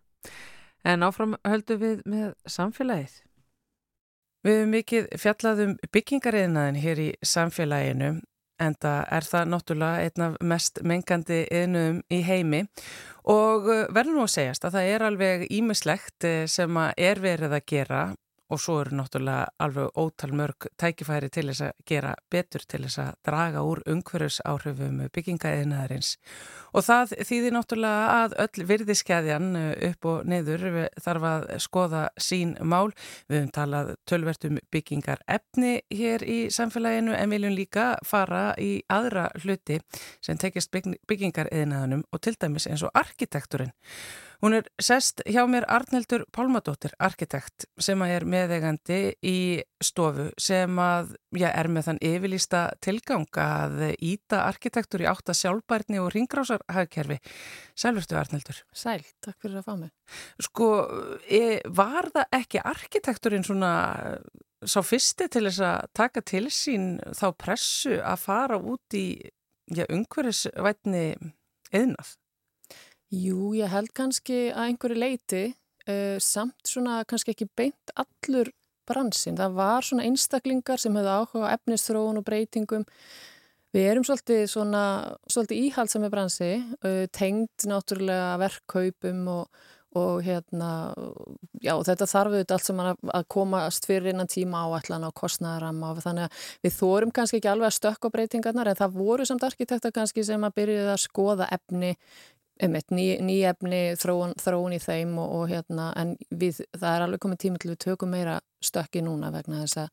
[0.87, 3.19] En áfram höldum við með samfélagið.
[4.41, 8.15] Við hefum mikið fjallaðum byggingariðnaðin hér í samfélaginu
[8.61, 12.63] en það er það náttúrulega einn af mest mengandi yðnum í heimi
[13.29, 17.21] og eh, verður nú að segjast að það er alveg ímislegt eh, sem að er
[17.21, 18.01] verið að gera
[18.51, 22.99] og svo eru náttúrulega alveg ótal mörg tækifæri til þess að gera betur til þess
[23.05, 26.17] að draga úr umhverjus áhrifum byggingaðinaðarins
[26.75, 29.49] og það þýðir náttúrulega að öll virðiskeiðjan
[29.89, 30.65] upp og niður
[31.03, 32.91] þarf að skoða sín mál.
[33.27, 38.81] Við höfum talað tölvert um byggingar efni hér í samfélaginu en viljum líka fara í
[38.91, 39.81] aðra hluti
[40.23, 43.73] sem tekist byggingaðinaðunum og til dæmis eins og arkitekturinn.
[44.41, 49.38] Hún er sest hjá mér Arneldur Pálmadóttir, arkitekt, sem að er meðegandi í
[49.86, 56.01] stofu sem að, já, er með þann yfirlýsta tilgang að íta arkitektur í átta sjálfbærni
[56.01, 57.19] og ringrásarhagkerfi.
[57.77, 58.63] Sælverstu Arneldur.
[58.73, 59.93] Sæl, takk fyrir að fá mig.
[60.41, 60.71] Sko,
[61.30, 63.75] e, var það ekki arkitekturinn svona
[64.65, 69.06] sá fyrsti til þess að taka til sín þá pressu að fara út í,
[69.69, 71.06] já, umhverfisvætni
[71.69, 72.15] eðnað?
[73.12, 78.54] Jú, ég held kannski að einhverju leiti uh, samt svona kannski ekki beint allur
[78.88, 79.36] bransin.
[79.36, 82.88] Það var svona einstaklingar sem hefði áhuga á efnisþróun og breytingum.
[83.76, 84.86] Við erum svolítið svona,
[85.32, 86.50] svolítið íhaldsam með bransi,
[86.88, 89.62] uh, tengd náttúrulega verkkaupum og,
[90.00, 90.71] og hérna,
[91.60, 95.91] já þetta þarf auðvitað allt sem að, að komast fyrir innan tíma áætlan á kostnæðaramma
[95.91, 99.43] og þannig að við þórum kannski ekki alveg að stökka breytingarnar en það voru samt
[99.43, 101.97] arkitekta kannski sem að byrjuði að skoða efni
[102.61, 106.95] um eitt ný, ný efni, þróun, þróun í þeim og, og hérna, en við, það
[106.95, 109.89] er alveg komið tími til við tökum meira stökki núna vegna þess að,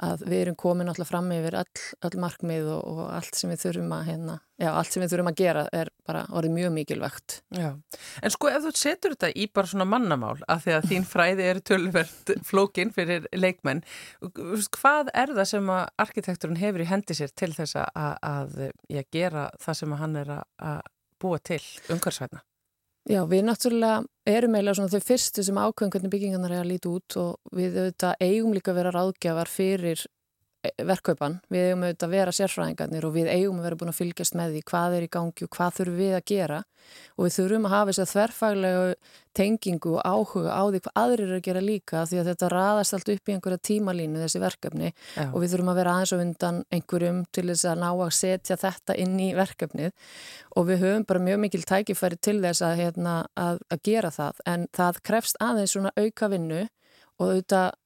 [0.00, 3.62] að við erum komin alltaf fram yfir all, all markmið og, og allt sem við
[3.62, 7.40] þurfum að hérna, já, allt sem við þurfum að gera er bara orðið mjög mikilvægt.
[7.54, 7.68] Já,
[8.24, 11.50] en sko ef þú setur þetta í bara svona mannamál að því að þín fræði
[11.52, 13.84] er tölverð flókin fyrir leikmenn,
[14.80, 19.04] hvað er það sem að arkitekturinn hefur í hendi sér til þess að, að já,
[19.12, 20.88] gera það sem hann er að
[21.20, 21.60] búa til
[21.92, 22.42] umhverfsvætna?
[23.08, 26.90] Já, við náttúrulega erum eiginlega svona þau fyrstu sem ákveðum hvernig byggingarnar er að líti
[26.90, 30.04] út og við auðvitað eigum líka að vera ráðgjafar fyrir
[30.60, 34.34] verkkaupan, við eigum auðvitað að vera sérfræðingarnir og við eigum að vera búin að fylgjast
[34.36, 36.58] með því hvað er í gangi og hvað þurfum við að gera.
[37.16, 38.82] Og við þurfum að hafa þess að þverfaglegu
[39.40, 42.96] tengingu og áhuga á því hvað aðrir er að gera líka því að þetta raðast
[42.96, 44.92] allt upp í einhverja tímalínu þessi verkefni.
[45.16, 45.26] Já.
[45.30, 48.58] og við þurfum að vera aðeins og undan einhverjum til þess að ná að setja
[48.60, 49.94] þetta inn í verkefnið.
[50.56, 54.44] Og við höfum bara mjög mikil tækifæri til þess að, hérna, að, að gera það.
[54.50, 56.66] En það krefst aðeins svona auka vinnu
[57.20, 57.76] og auðvitað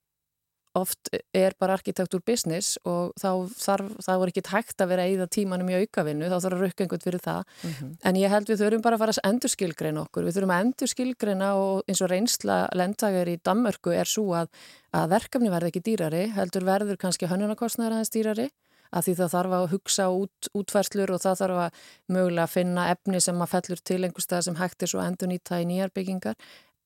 [0.79, 5.29] oft er bara arkitektur business og þá þarf, það voru ekki hægt að vera eða
[5.31, 7.93] tímanum í aukavinnu, þá þarf að rukka einhvern fyrir það, mm -hmm.
[8.11, 10.65] en ég held við þurfum bara að fara að endur skilgreina okkur, við þurfum að
[10.65, 14.51] endur skilgreina og eins og reynsla lendtagar í Danmörku er svo að,
[14.93, 18.51] að verkefni verði ekki dýrari, heldur verður kannski hönnunarkostnæður aðeins dýrari,
[18.95, 21.81] að því það þarf að hugsa út, útfærslur og það þarf að
[22.15, 25.31] mögulega að finna efni sem að fellur til einhver stað sem hægt er svo endur
[25.31, 26.39] nýta í nýjar byggingar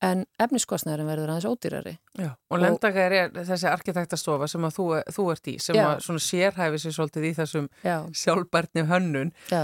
[0.05, 1.93] en efniskostnæðurinn verður aðeins ódýrari.
[2.19, 5.85] Já, og, Lendagar er þessi arkitektastofa sem að þú, þú ert í, sem já.
[5.89, 7.69] að svona sérhæfi sér svolítið í þessum
[8.21, 9.33] sjálfbarni hönnun.
[9.51, 9.63] Já.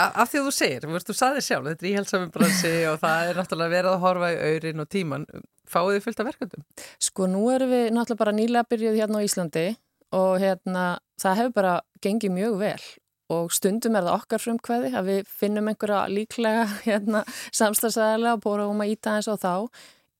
[0.00, 3.30] Af því að þú segir, þú, þú saði sjálf, þetta er íhelsami bransi og það
[3.30, 5.26] er náttúrulega verið að horfa í aurin og tíman.
[5.68, 6.66] Fáðu þið fylgt af verkefnum?
[7.02, 9.66] Sko nú erum við náttúrulega bara nýlega byrjuð hérna á Íslandi
[10.14, 10.84] og hérna
[11.20, 12.84] það hefur bara gengið mjög vel
[13.32, 17.24] og stundum er það okkar frumkvæði að við finnum einhverja líklega hérna,
[17.56, 19.54] samstagsæðilega og bórum að íta eins og þá.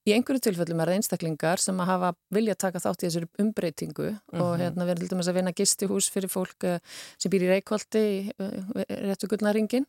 [0.05, 4.09] Í einhverju tilfellum er það einstaklingar sem að hafa vilja taka þátt í þessari umbreytingu
[4.11, 4.41] mm -hmm.
[4.41, 4.61] og mhm.
[4.61, 6.81] hérna, við erum til dæmis að vinna gistihús fyrir fólk eh,
[7.19, 9.87] sem býr í Reykjóldi eh, réttu gullnaringin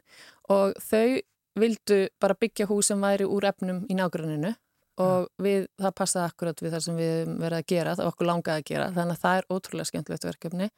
[0.50, 1.20] og þau
[1.60, 4.56] vildu bara byggja hús sem væri úr efnum í nágranninu
[5.04, 8.30] og við, það passaði akkurat við það sem við verðum að gera, það var okkur
[8.30, 10.70] langað að gera þannig að það er ótrúlega skemmtilegt verkefni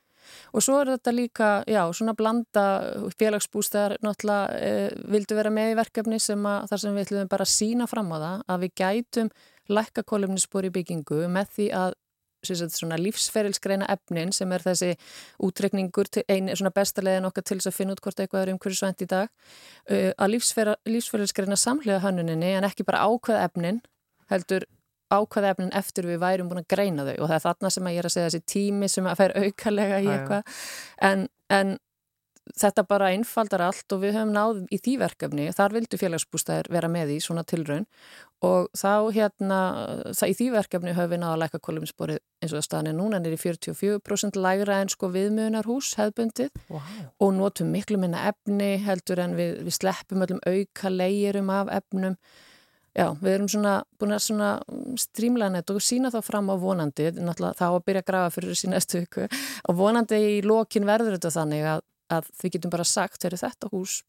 [0.54, 2.66] og svo er þetta líka, já, svona blanda
[3.20, 4.72] félagsbústæðar náttúrulega e,
[5.14, 8.12] vildu vera með í verkefni sem að þar sem við ætlum bara að sína fram
[8.14, 9.32] á það að við gætum
[9.68, 11.98] lækka kolumnispor í byggingu með því að
[12.46, 14.94] lífsferilsgreina efnin sem er þessi
[15.44, 18.78] útrekningur, eini svona bestalegin okkar til þess að finna út hvort eitthvað er um hverju
[18.78, 19.28] svent í dag,
[19.92, 20.38] uh, að
[20.86, 23.82] lífsferilsgreina samlega hönnuninni en ekki bara ákveða efnin,
[24.30, 24.68] heldur
[25.14, 27.16] ákvaða efnin eftir við værum búin að greina þau.
[27.18, 30.00] Og það er þarna sem ég er að segja þessi tími sem að fær aukalega
[30.04, 30.56] í eitthvað.
[31.10, 31.78] En, en
[32.56, 36.90] þetta bara einfaldar allt og við höfum náð í því verkefni, þar vildu félagsbústæðir vera
[36.92, 37.86] með í svona tilraun.
[38.46, 39.60] Og þá hérna,
[40.12, 43.22] það, í því verkefni höfum við náða að læka koluminsborið eins og það staðin núna.
[43.22, 46.52] Er í 44% lægra en sko viðmjöðunarhús hefðbundið.
[46.72, 47.08] Wow.
[47.24, 52.18] og notum miklu minna efni heldur en við, við sleppum öllum auka leiðirum af efnum
[52.98, 54.50] Já, við erum svona búin að svona
[54.98, 58.54] strímlega nett og sína þá fram á vonandi, náttúrulega þá að byrja að grafa fyrir
[58.56, 61.84] þessi næstu viku og vonandi í lokin verður þetta þannig að,
[62.18, 64.00] að við getum bara sagt, þegar þetta hús,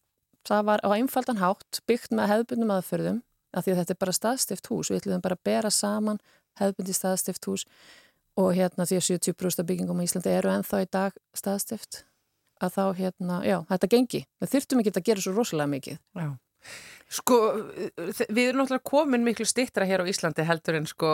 [0.48, 3.22] það var á einfaldan hátt byggt með hefðbundum aðferðum
[3.52, 6.24] af því að þetta er bara staðstift hús, við ætlum bara að bera saman
[6.56, 7.68] hefðbundi staðstift hús
[8.40, 12.04] og hérna því að 70% byggingum í Íslandi eru ennþá í dag staðstift
[12.62, 15.98] að þá hérna, já, þetta gengi, við þyrtum ekki að gera svo rosalega mikið.
[16.18, 16.28] Já.
[17.08, 17.36] Sko,
[18.28, 21.12] við erum náttúrulega komin miklu stittra hér á Íslandi heldur en sko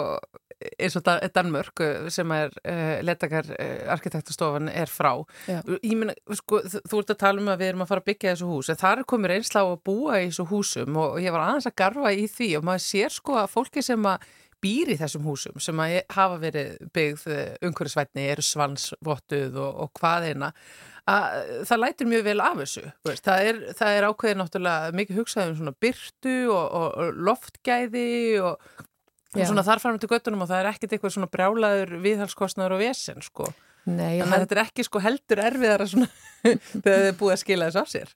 [0.65, 1.05] eins og
[1.35, 5.13] Danmörk sem er uh, letakar uh, arkitektastofan er frá.
[5.51, 5.61] Já.
[5.83, 8.33] Ég meina, sko, þú ert að tala um að við erum að fara að byggja
[8.35, 11.35] þessu hús en það er komið reynsla á að búa í þessu húsum og ég
[11.35, 14.27] var aðeins að garfa í því og maður sér sko að fólki sem að
[14.65, 17.25] býr í þessum húsum sem að hafa verið byggð
[17.69, 20.53] umhverfisvætni, eru svansvottuð og, og hvað eina
[21.11, 25.59] að það lætir mjög vel af þessu veist, það er, er ákveðið náttúrulega mikið hugsaðum
[25.59, 28.09] svona byrtu og, og, og loftgæði
[28.41, 28.71] og,
[29.35, 33.25] og svona þarfram til göttunum og það er ekkit eitthvað svona brjálaður viðhalskostnaður og vesen
[33.25, 33.51] sko.
[33.85, 34.43] Nei, Þannig að held...
[34.47, 36.09] þetta er ekki sko heldur erfiðara svona
[36.49, 38.15] þegar þið er búið að skila þessu af sér.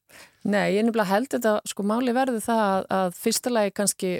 [0.49, 4.13] Nei, ég er nefnilega held þetta sko máli verði það að, að fyrstulega kannski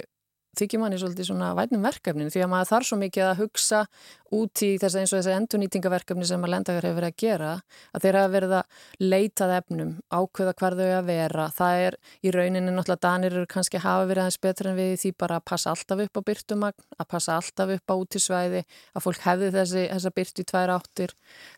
[0.57, 3.83] þykir manni svolítið svona vætnum verkefnin því að maður þarf svo mikið að hugsa
[4.35, 7.51] út í þess að eins og þessi endurnýtingaverkefni sem að lendakar hefur verið að gera
[7.93, 11.47] að þeir hafa verið að leitað efnum ákveða hvar þau að vera.
[11.55, 15.13] Það er í rauninni náttúrulega danir eru kannski hafa verið aðeins betur en við því
[15.23, 19.25] bara að passa alltaf upp á byrtumagn, að passa alltaf upp á útisvæði, að fólk
[19.25, 21.15] hefði þessi þessa byrtu í tvær áttir.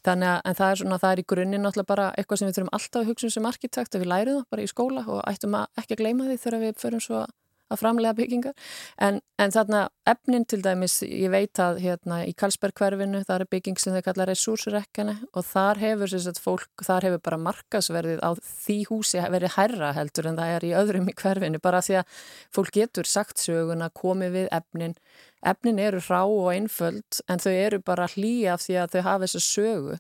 [0.08, 2.74] Þannig að það er, svona, það er í grunninn náttúrulega bara eitthvað sem við þurfum
[2.80, 5.60] alltaf að hugsa um sem arkitekt að við læriðum það bara í skóla og ættum
[5.60, 7.41] að ekki að gleyma því þegar við förum svo að
[7.80, 8.56] framlega byggingar.
[9.02, 13.80] En, en þarna efnin til dæmis ég veit að hérna í Karlsberg-hverfinu það er bygging
[13.82, 18.78] sem þeir kalla resursrekkjana og þar hefur sagt, fólk, þar hefur bara markasverðið á því
[18.90, 22.24] húsi verið herra heldur en það er í öðrum í hverfinu bara því að
[22.56, 24.98] fólk getur sagt söguna komið við efnin.
[25.42, 29.24] Efnin eru rá og einföld en þau eru bara hlýja af því að þau hafa
[29.26, 29.96] þessa sögu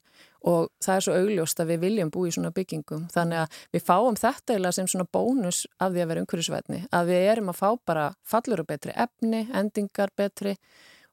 [0.47, 3.03] og það er svo augljóst að við viljum bú í svona byggingum.
[3.13, 7.11] Þannig að við fáum þetta eða sem svona bónus af því að vera umhverjusvætni að
[7.11, 10.57] við erum að fá bara fallur og betri efni, endingar betri.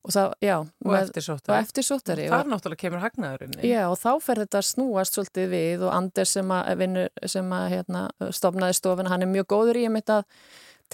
[0.06, 2.28] Og, það, já, og eftirsóttari, eftirsóttari.
[2.30, 6.36] það er náttúrulega kemur hagnaðurinn já og þá fer þetta snúast svolítið við og Anders
[6.36, 8.04] sem að, vinur, sem að hérna,
[8.38, 10.22] stofnaði stofina hann er mjög góður í að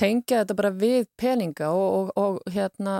[0.00, 2.96] tengja þetta bara við peninga og, og, og hérna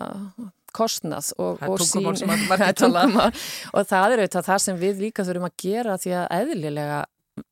[0.74, 2.06] kostnað og, og sín
[3.76, 7.02] og það er auðvitað það sem við líka þurfum að gera því að eðlilega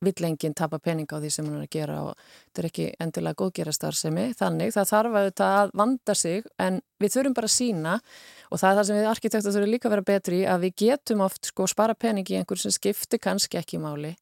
[0.03, 2.85] vill enginn tapa pening á því sem hann er að gera og þetta er ekki
[3.03, 7.95] endilega góðgerastarðsemi þannig það þarf auðvitað að vanda sig en við þurfum bara að sína
[8.49, 11.25] og það er það sem við arkitektur þurfum líka að vera betri að við getum
[11.25, 14.13] oft sko spara pening í einhver sem skiptir kannski ekki máli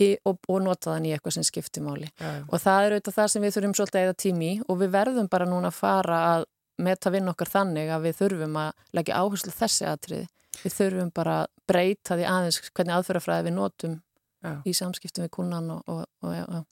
[0.00, 2.08] í, og, og nota þann í eitthvað sem skiptir máli.
[2.20, 2.36] Ja.
[2.48, 5.48] og það er auðvitað það sem við þurfum svolítið eða tími og við verðum bara
[5.48, 6.48] núna að fara að
[6.82, 10.26] meta vinn okkar þannig að við þurfum að leggja áherslu þessi aðtrið.
[10.60, 13.96] Við þurfum bara að breyta því aðeins hvernig aðferðafræði við notum
[14.42, 14.52] já.
[14.66, 16.62] í samskiptum við kunnan og, og, og já.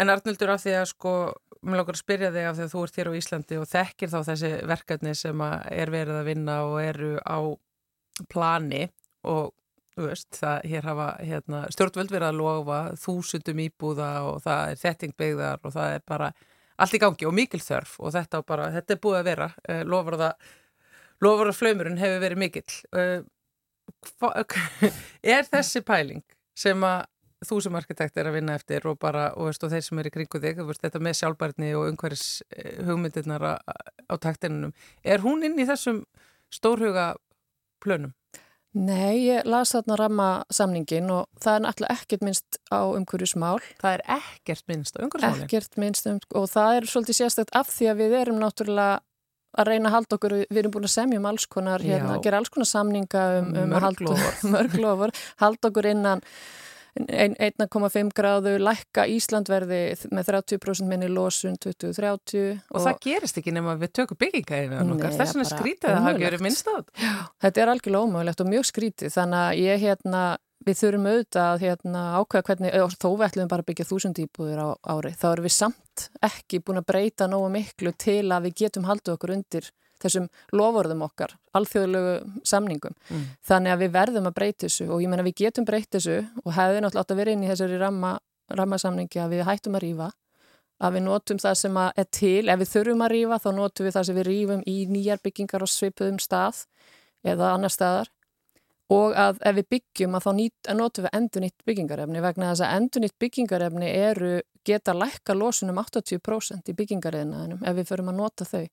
[0.00, 1.14] En Arnildur af því að sko,
[1.66, 4.12] mér lókar að spyrja þig af því að þú ert hér á Íslandi og þekkir
[4.12, 7.38] þá þessi verkefni sem er verið að vinna og eru á
[8.32, 8.86] plani
[9.28, 9.52] og
[9.98, 15.64] veist, það hér hafa hérna, stjórnvöld verið að lofa þúsundum íbúða og það er þettingbyggðar
[15.64, 16.30] og það er bara
[16.78, 19.82] allt í gangi og mikil þörf og þetta, bara, þetta er búið að vera uh,
[19.86, 20.48] lofur það
[21.24, 23.20] lofur að flaumurinn hefur verið mikill uh,
[24.20, 24.32] hva,
[25.36, 26.24] er þessi pæling
[26.58, 27.06] sem að
[27.46, 30.08] þú sem arkitekt er að vinna eftir og bara, og, veist, og þeir sem er
[30.10, 35.46] í kringu þig, veist, þetta með sjálfbærni og umhverjus eh, hugmyndirnar á, taktinunum, er hún
[35.46, 36.02] inn í þessum
[36.54, 37.12] stórhuga
[37.84, 38.14] plönum?
[38.76, 43.56] Nei, ég las þarna ramma samningin og það er náttúrulega ekkert minnst á umhverjusmál.
[43.80, 45.46] Það er ekkert minnst á umhverjusmálin?
[45.46, 49.00] Ekkert minnst um, og það er svolítið sérstækt af því að við erum náttúrulega
[49.58, 52.38] að reyna að halda okkur, við erum búin að semja um alls konar, hérna, gera
[52.42, 53.72] alls konar samninga um, um
[54.52, 56.22] mörglofur halda okkur innan
[56.96, 59.80] 1,5 gráðu lækka Íslandverði
[60.14, 65.36] með 30% minni losun 2030 og, og það gerist ekki nema við tökum byggingaðinu þess
[65.36, 67.14] vegna skrítið að það hafi verið minnst á þetta.
[67.44, 69.14] Þetta er algjörlega ómögulegt og mjög skrítið.
[69.14, 70.22] Þannig að ég hérna
[70.66, 74.62] við þurfum auðvitað að hérna, ákveða hvernig, þó við ætlum bara að byggja þúsund íbúðir
[74.62, 78.56] á ári, þá erum við samt ekki búin að breyta nógu miklu til að við
[78.64, 79.70] getum haldið okkur undir
[80.02, 82.14] þessum lofórðum okkar, alþjóðlegu
[82.46, 82.96] samningum.
[83.08, 83.26] Mm.
[83.48, 86.54] Þannig að við verðum að breyta þessu og ég menna við getum breyta þessu og
[86.56, 88.12] hefði náttúrulega átt að vera inn í þessari ramma,
[88.58, 90.10] rammasamningi að við hættum að rýfa,
[90.78, 93.96] að við notum það sem er til, ef við þurfum að rýfa þá notum við
[93.96, 96.62] það sem við rýfum í nýjar byggingar og svipuðum stað
[97.26, 98.12] eða annar staðar
[98.94, 102.64] og að ef við byggjum að þá nýt, notum við endur nýtt byggingarefni vegna þess
[102.64, 104.30] að endur nýtt byggingarefni eru
[104.68, 108.64] geta lækka losunum 80% í byggingarefnaðinum ef við förum að nota þau.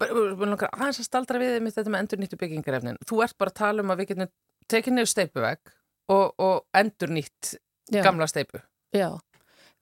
[0.00, 2.98] Aðeins að staldra við þetta með endur nýttu byggingarefnin.
[3.06, 4.32] Þú ert bara að tala um að við getum
[4.72, 5.74] tekið nefn steipuvegg
[6.10, 7.54] og, og endur nýtt
[7.92, 8.60] gamla steipu.
[8.94, 9.10] Já,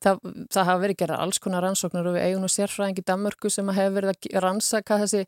[0.02, 0.20] það,
[0.52, 3.96] það hafa verið gerað alls konar rannsóknar og við eigum nú sérfræðingi Danmörku sem hefur
[4.00, 5.24] verið að rannsaka þessi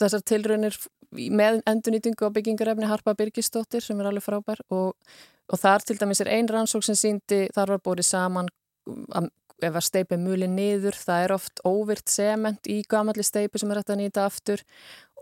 [0.00, 0.76] þessar tilraunir
[1.10, 4.94] með endurnýtingu á byggingarefni Harpa Birgisdóttir sem er alveg frábær og,
[5.50, 8.50] og þar til dæmis er ein rannsók sem síndi þar var bórið saman
[9.62, 13.82] ef að steipi mjöli niður, það er oft óvirt sement í gamalli steipi sem er
[13.82, 14.64] hægt að nýta aftur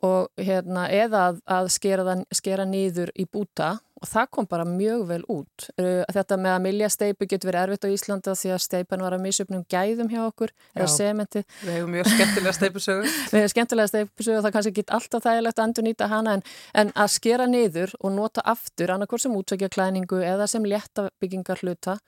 [0.04, 4.64] og hérna eða að, að skera, það, skera niður í búta og það kom bara
[4.68, 5.64] mjög vel út.
[5.74, 9.24] Þetta með að milja steipu getur verið erfitt á Íslanda því að steipan var að
[9.24, 11.42] misjöfnum gæðum hjá okkur eða sementi.
[11.64, 13.08] Við hefum mjög skemmtilega steipusögu.
[13.32, 16.44] Við hefum skemmtilega steipusögu og það kannski get alltaf þægilegt að endur nýta hana en,
[16.78, 21.64] en að skera niður og nota aftur annarkor sem útvekja klæningu eða sem létta byggingar
[21.64, 21.98] hluta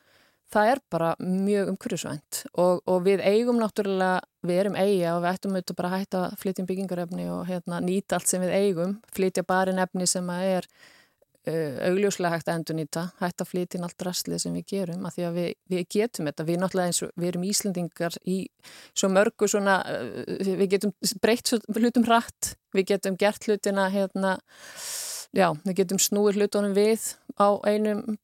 [0.51, 5.33] það er bara mjög umhverjusvænt og, og við eigum náttúrulega, við erum eiga og við
[5.35, 8.57] ættum auðvitað bara að hætta að flytja um byggingarefni og hérna, nýta allt sem við
[8.57, 10.69] eigum, flytja bara nefni sem að er
[11.51, 15.07] uh, augljóslega hægt að endur nýta, hætta að flytja inn allt rastlið sem við gerum,
[15.07, 18.41] af því að við, við getum þetta, við náttúrulega eins og við erum Íslendingar í
[18.91, 19.79] svo mörgu svona,
[20.41, 24.37] við getum breytt hlutum hratt, við getum gert hlutina hérna,
[25.37, 28.19] já, við getum snúið hlutunum við á einum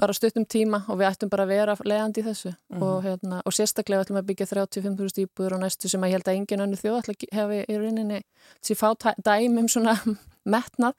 [0.00, 2.82] bara stuttum tíma og við ættum bara að vera leiðandi í þessu mm.
[2.84, 6.18] og, hérna, og sérstaklega ætlum við að byggja 35.000 íbúður og næstu sem að ég
[6.18, 8.20] held að engin önnu þjóð hefði í rauninni
[8.60, 8.88] þessi fá
[9.24, 9.96] dæmum svona
[10.54, 10.96] metnað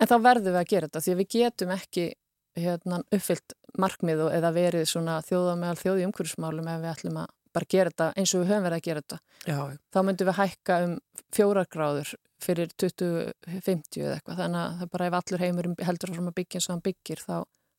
[0.00, 2.06] en þá verðum við að gera þetta því að við getum ekki
[2.56, 7.68] hérna, uppfyllt markmið eða verið svona þjóða meðal þjóði umhverfsmálum ef við ætlum að bara
[7.72, 9.58] gera þetta eins og við höfum verið að gera þetta Já.
[9.92, 10.94] þá myndum við hækka um
[11.36, 12.14] fjórar
[12.46, 16.66] fyrir 2050 eða eitthvað þannig að það bara ef allur heimur heldur að byggja eins
[16.68, 17.36] og hann byggir þá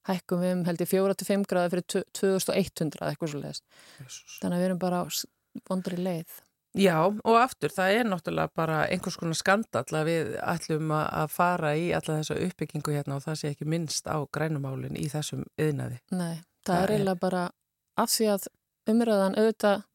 [0.08, 3.66] hækkum við um held í 4-5 gráði fyrir 2100 eitthvað svo leiðist.
[4.42, 5.06] Þannig að við erum bara
[5.68, 6.36] vondri leið.
[6.78, 11.72] Já og aftur það er náttúrulega bara einhvers konar skandall að við ætlum að fara
[11.80, 16.02] í alla þessa uppbyggingu hérna og það sé ekki minnst á grænumálinn í þessum yðnaði.
[16.12, 17.44] Nei, það, það er eiginlega bara
[17.98, 18.48] af því að
[18.92, 19.88] umræðan auðvitað,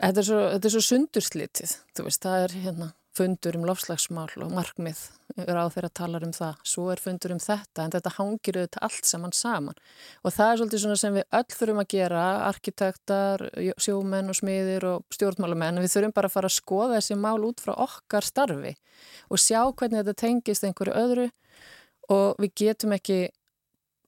[0.00, 0.40] þetta er svo,
[0.72, 5.00] svo sundurslitið, þú veist, það er hérna fundur um lofslagsmál og markmið.
[5.40, 9.08] Ráð þeirra talar um það, svo er fundur um þetta en þetta hangir auðvitað allt
[9.08, 9.80] saman saman.
[10.24, 13.46] Og það er svolítið svona sem við öll þurfum að gera, arkitektar,
[13.80, 15.82] sjómenn og smiðir og stjórnmálamenn.
[15.82, 18.74] Við þurfum bara að fara að skoða þessi mál út frá okkar starfi
[19.30, 21.28] og sjá hvernig þetta tengist einhverju öðru.
[22.10, 23.28] Og við getum ekki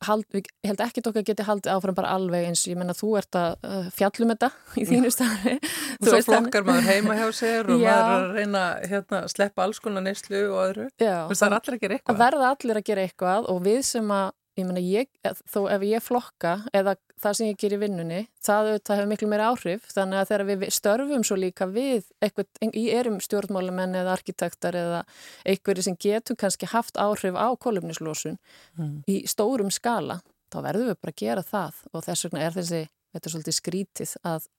[0.07, 3.39] hald, ég held ekki okkar geti haldið áfram bara alveg eins, ég menna þú ert
[3.39, 4.51] að uh, fjallum þetta
[4.81, 7.95] í þínu staði og svo flokkar maður heima hjá sér og já.
[7.95, 10.87] maður að reyna að hérna, sleppa alls konar neyslu og öðru.
[10.99, 12.15] Það er allir að gera eitthvað.
[12.15, 15.09] að verða allir að gera eitthvað og við sem að ég meina, ég,
[15.49, 19.29] þó ef ég flokka eða það sem ég ger í vinnunni það, það hefur miklu
[19.31, 19.87] meira áhrif.
[19.95, 25.03] Þannig að þegar við störfum svo líka við eitthvað, í erum stjórnmálumenn eða arkitektar eða
[25.49, 28.37] einhverju sem getur kannski haft áhrif á kolumnislósun
[28.77, 28.97] mm.
[29.09, 30.21] í stórum skala
[30.53, 31.81] þá verðum við bara að gera það.
[31.93, 32.83] Og þess vegna er þessi,
[33.15, 34.51] þetta er svolítið skrítið að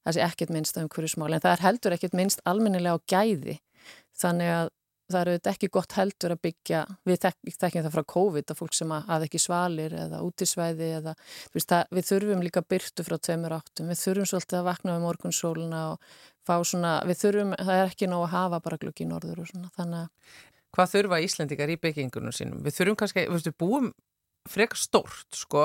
[0.00, 3.06] það sé ekkert minnst af einhverju smáli en það er heldur ekkert minnst almennilega á
[3.12, 3.60] gæði.
[4.20, 4.72] Þannig að
[5.12, 8.76] það eru þetta ekki gott heldur að byggja, við þekkjum það frá COVID að fólk
[8.76, 11.14] sem að ekki svalir eða útisvæði eða
[11.54, 15.04] veist, það, við þurfum líka byrtu frá tveimur áttum, við þurfum svolítið að vakna við
[15.06, 16.14] morgunsóluna og
[16.46, 19.52] fá svona, við þurfum, það er ekki nóg að hafa bara glukki í norður og
[19.52, 20.38] svona, þannig að
[20.70, 22.60] Hvað þurfa Íslandikar í byggingunum sínum?
[22.62, 23.88] Við þurfum kannski, við búum
[24.46, 25.64] frekar stórt, sko,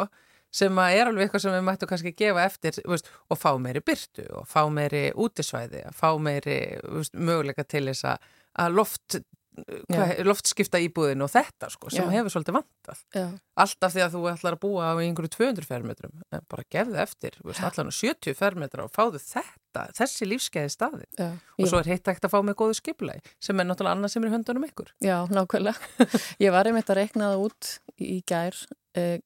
[0.56, 3.82] sem að er alveg eitthvað sem við mættum kannski gefa eftir veist, og fá meiri
[3.86, 9.20] byrtu og fá meiri útisvæði, fá meiri veist, möguleika til þess að loft
[10.26, 12.14] loftskipta íbúðin og þetta sko sem Já.
[12.18, 13.04] hefur svolítið vantað.
[13.64, 16.16] Alltaf því að þú ætlar að búa á einhverju 200 fermetrum
[16.52, 21.30] bara gefðu eftir, allan 70 fermetra og fáðu þetta, þessi lífskeiði staði Já.
[21.36, 24.26] og svo er heitt ekkert að fá með góðu skipulegi sem er náttúrulega annað sem
[24.28, 24.92] er höndunum ykkur.
[25.04, 26.10] Já, nákvæmlega.
[26.46, 28.64] Ég var einmitt að rekna það út í gær
[29.00, 29.20] eh,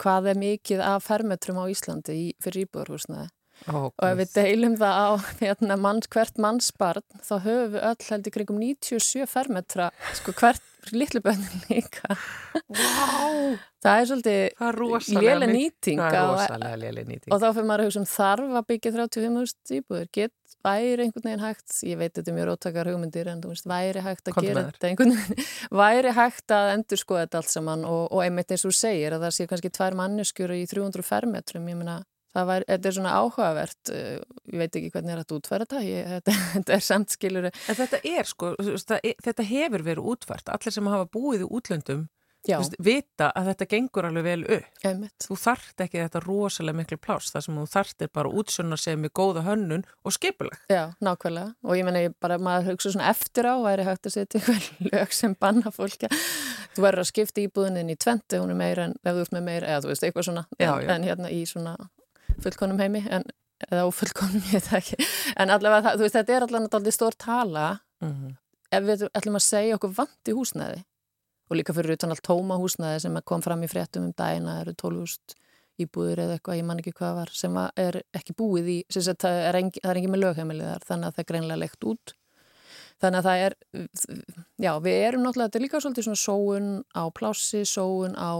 [0.00, 3.30] hvað er mikið af fermetrum á Íslandi í, fyrir íbúðarhúsnaði
[3.68, 5.08] Ó, og ef við deilum það á
[5.42, 10.64] hérna, manns, hvert mannsbarn þá höfum við öll held í kringum 97 fermetra sko hvert
[10.96, 12.16] litlu bönnin líka.
[12.72, 13.58] Wow.
[13.84, 18.94] það er svolítið léle nýting og þá fyrir maður að hugsa um þarf að byggja
[18.96, 20.34] 35.000 íbúður get
[20.64, 24.04] væri einhvern veginn hægt ég veit þetta er mjög róttakar hugmyndir en þú veist væri
[24.04, 25.48] hægt að Komdu gera þetta einhvern veginn?
[25.80, 29.16] Væri hægt að endur skoða þetta allt saman og, og einmitt eins og þú segir
[29.16, 32.00] að það sé kannski tvær manneskjur í 300 fermetrum ég meina
[32.36, 34.14] það var, þetta er svona áhugavert uh,
[34.52, 38.28] ég veit ekki hvernig er þetta útfæra þetta þetta, er samt skilur En þetta er
[38.28, 40.50] sko, þetta hefur verið útfært.
[40.52, 42.08] Allir sem hafa búið í útlöndum
[42.46, 44.78] veist, vita að þetta gengur alveg vel upp.
[44.86, 47.32] einmitt Þú þarft ekki þetta rosalega miklu pláss.
[47.34, 50.56] Það sem þú þarft er bara útsjóna sem er góða hönnun og skipuleg.
[50.72, 54.16] Já, nákvæmlega og ég menna ég bara, maður hugsa svona eftir á væri hægt að
[54.16, 56.08] setja eitthvað lög sem banna fólki
[56.74, 59.46] þú verður að skipta íbúðinin í tventi, hún er meira en ef þú ert með
[59.48, 60.90] meira, eða þú veist, eitthvað svona Já, já.
[60.94, 61.76] en hérna í svona
[62.44, 63.24] fullkonum heimi en,
[63.70, 65.00] eða ófullkonum, ég veit ekki.
[65.36, 67.66] En allavega, það, þú veist, þetta er allavega stór tala.
[68.04, 68.38] Mm
[68.74, 70.82] ef við ætlum að segja okkur vant í húsnæði
[71.50, 74.74] og líka fyrir utan allt tóma húsnæði sem kom fram í fréttum um dagina eru
[74.78, 75.38] 12.000
[75.80, 79.24] íbúður eða eitthvað, ég man ekki hvað var sem er ekki búið í sem sagt,
[79.24, 82.14] það er engin, er engin með lögheimilið þar þannig að það er greinlega leikt út.
[83.00, 83.56] Þannig að það er
[84.60, 88.32] já, við erum náttúrulega, þetta er líka svolítið svona sóun á plássi, sóun á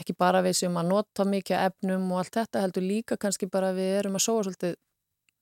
[0.00, 3.72] ekki bara við sem að nota mikið efnum og allt þetta heldur líka kannski bara
[3.76, 4.76] við erum að sóa svolítið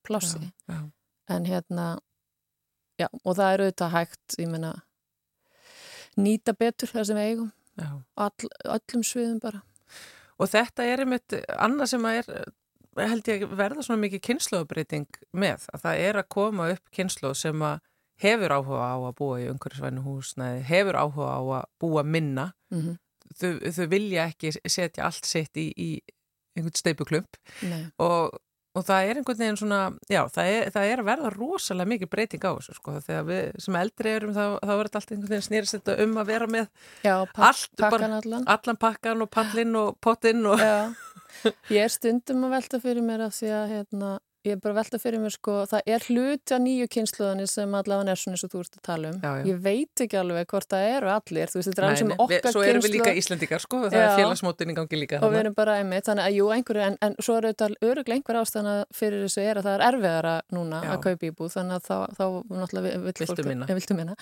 [0.06, 0.80] plássi Já, já.
[1.34, 1.86] en hérna
[3.00, 4.74] já, og það er auðvitað hægt meina
[6.16, 7.52] nýta betur það sem við eigum
[8.14, 9.64] all, öllum sviðum bara
[10.34, 15.66] Og þetta er einmitt annað sem að er held ég verða svona mikið kynnslóðbreyting með
[15.74, 17.80] að það er að koma upp kynnslóð sem að
[18.22, 22.52] hefur áhuga á að búa í umhverfisvænu húsnæði, hefur áhuga á að búa minna.
[22.70, 22.96] mm -hmm.
[23.34, 25.90] Þau, þau vilja ekki setja allt sitt í, í
[26.54, 27.38] einhvern steipuklump
[28.02, 28.36] og,
[28.74, 29.80] og það er einhvern veginn svona,
[30.10, 32.94] já, það er, það er að verða rosalega mikið breyting á þessu sko.
[33.06, 36.20] Þegar við sem eldri erum þá, þá er þetta allt einhvern veginn snýrist þetta um
[36.22, 36.68] að vera með
[37.06, 38.46] já, allt, pakkan allan.
[38.56, 40.76] allan pakkan og pallinn og pottinn og Já,
[41.74, 44.14] ég er stundum að velta fyrir mér af því að hérna,
[44.44, 47.74] ég er bara að velta fyrir mér sko, það er hluti að nýju kynsluðinni sem
[47.78, 49.44] allavega er svona eins og þú ert að tala um Já, já.
[49.48, 52.52] ég veit ekki alveg hvort það eru allir þú veist, þetta er nei, við- okkar
[52.56, 54.16] Svo erum við líka Íslendingar sko, það er Já.
[54.20, 55.40] félagsmótin í gangi líka og við þarna.
[55.44, 58.74] erum bara einmitt, þannig að jú einhverju en, en svo er auðvitað öruglega einhver ástæðana
[58.94, 62.24] fyrir þessu er að það er erfiðara núna að kaupa íbúð þannig að þá, þá
[62.60, 64.16] náttúrulega Viltu fólk- eh, viltu minna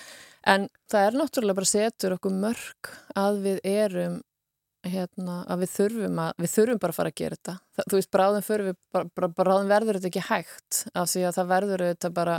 [0.47, 4.21] en það er náttúrulega bara setur okkur mörg að við erum
[4.83, 7.55] hérna, að við þurfum að við þurfum bara að fara að gera þetta.
[7.77, 11.51] Það, þú veist, bráðum, við, bara, bráðum verður þetta ekki hægt af því að það
[11.53, 12.37] verður þetta bara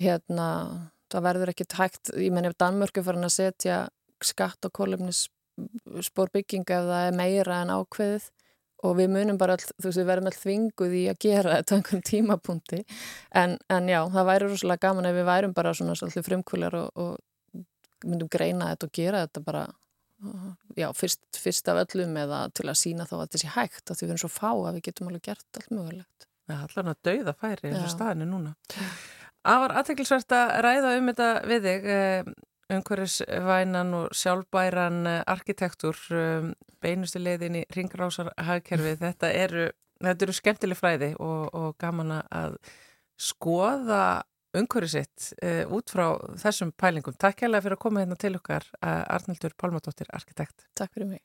[0.00, 0.48] hérna,
[1.12, 2.12] það verður ekki hægt.
[2.16, 3.78] Ég menn ef Danmörk er farin að setja
[4.24, 5.24] skatt og kólefnis
[6.04, 8.28] spórbygginga ef það er meira en ákveðið
[8.86, 11.74] og við munum bara, all, þú veist, við verðum all þvinguð í að gera þetta
[11.74, 12.78] á einhverjum tímapunkti.
[13.36, 17.02] En, en já, það væri rosalega gaman ef við værum bara svona svolítið frumkvölar og,
[17.04, 17.60] og
[18.08, 19.66] myndum greina þetta og gera þetta bara
[20.76, 24.00] já, fyrst, fyrst af öllum eða til að sína þá að þetta sé hægt að
[24.00, 27.00] því við erum svo fá að við getum alveg gert allt mögulegt Já, allan að
[27.06, 28.54] dauða færi eins og staðinu núna.
[29.46, 31.84] Afar aðteklisvert að ræða um þetta við þig,
[32.70, 36.52] umhverfisvænan og sjálfbæran eh, arkitektur, um,
[36.82, 38.96] beinustu leiðin í ringrásar hagkerfi.
[39.04, 39.66] Þetta eru,
[40.00, 42.56] þetta eru skemmtileg fræði og, og gaman að
[43.20, 44.22] skoða
[44.56, 46.06] umhverfið sitt uh, út frá
[46.42, 47.16] þessum pælingum.
[47.20, 50.66] Takk hérlega fyrir að koma hérna til okkar, uh, Arnildur Pálmadóttir, arkitekt.
[50.78, 51.22] Takk fyrir mig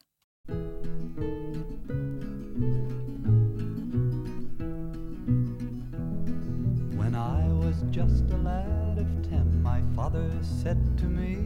[6.97, 11.37] When I was just a lad of ten, my father said to me,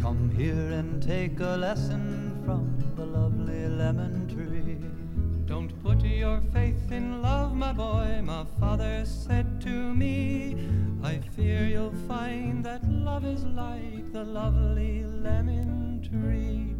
[0.00, 2.66] Come here and take a lesson from
[2.96, 4.91] the lovely lemon tree.
[5.52, 10.56] Don't put your faith in love, my boy, my father said to me.
[11.02, 16.71] I fear you'll find that love is like the lovely lemon tree.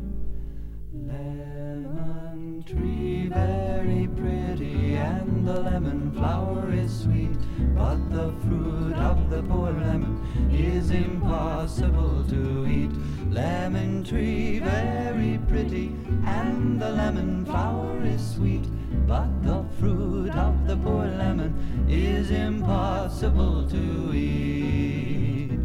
[0.95, 7.30] Lemon tree, very pretty, and the lemon flower is sweet.
[7.74, 10.20] But the fruit of the poor lemon
[10.53, 12.90] is impossible to eat.
[13.30, 18.66] Lemon tree, very pretty, and the lemon flower is sweet.
[19.07, 25.59] But the fruit of the poor lemon is impossible to eat.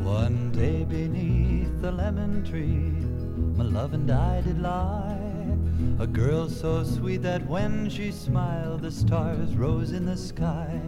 [0.00, 3.13] One day beneath the lemon tree,
[3.56, 5.56] my love and I did lie.
[6.00, 10.80] A girl so sweet that when she smiled, the stars rose in the sky.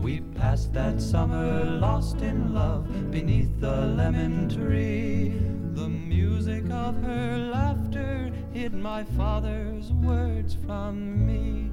[0.00, 5.40] We passed that summer lost in love beneath the lemon tree.
[5.72, 11.70] The music of her laughter hid my father's words from me.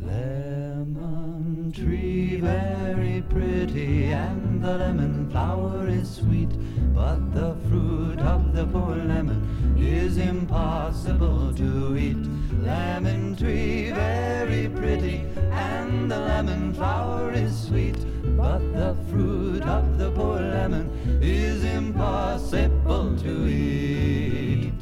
[0.00, 6.50] Lemon tree very pretty and the lemon flower is sweet
[6.94, 8.13] but the fruit
[8.74, 9.40] poor lemon.
[9.78, 12.24] Is impossible to eat.
[12.60, 15.18] Lemon tree very pretty
[15.52, 17.98] and the lemon flower is sweet.
[18.36, 20.90] But the fruit of the poor lemon
[21.22, 24.80] is impossible to eat.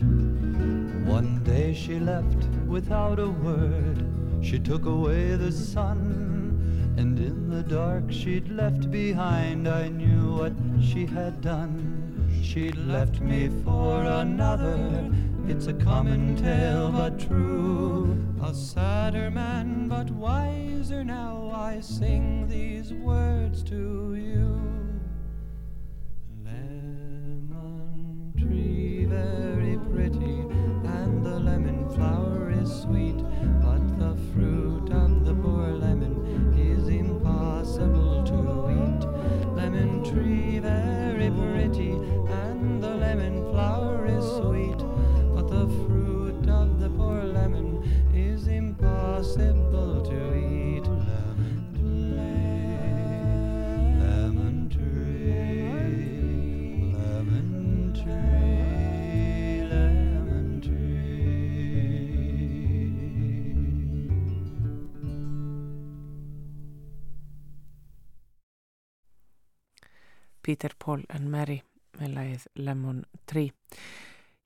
[1.19, 3.99] One day she left without a word.
[4.43, 10.55] She took away the sun, and in the dark she'd left behind, I knew what
[10.81, 12.02] she had done.
[12.53, 15.11] She'd left me for another,
[15.49, 18.15] it's a common tale but true.
[18.43, 24.61] A sadder man but wiser now, I sing these words to you.
[26.45, 30.45] Lemon tree very pretty,
[30.85, 33.17] and the lemon flower is sweet,
[33.63, 34.72] but the fruit
[70.43, 71.61] Peter, Paul and Mary
[71.99, 73.53] með lagið Lemon Tree.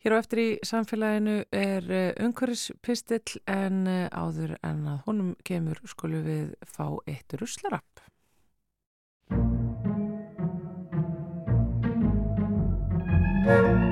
[0.04, 1.88] Hér á eftir í samfélaginu er
[2.22, 8.04] umhverfispistill en eh, áður en að honum kemur skulum við fá eitt ruslarapp.
[13.46, 13.85] Þá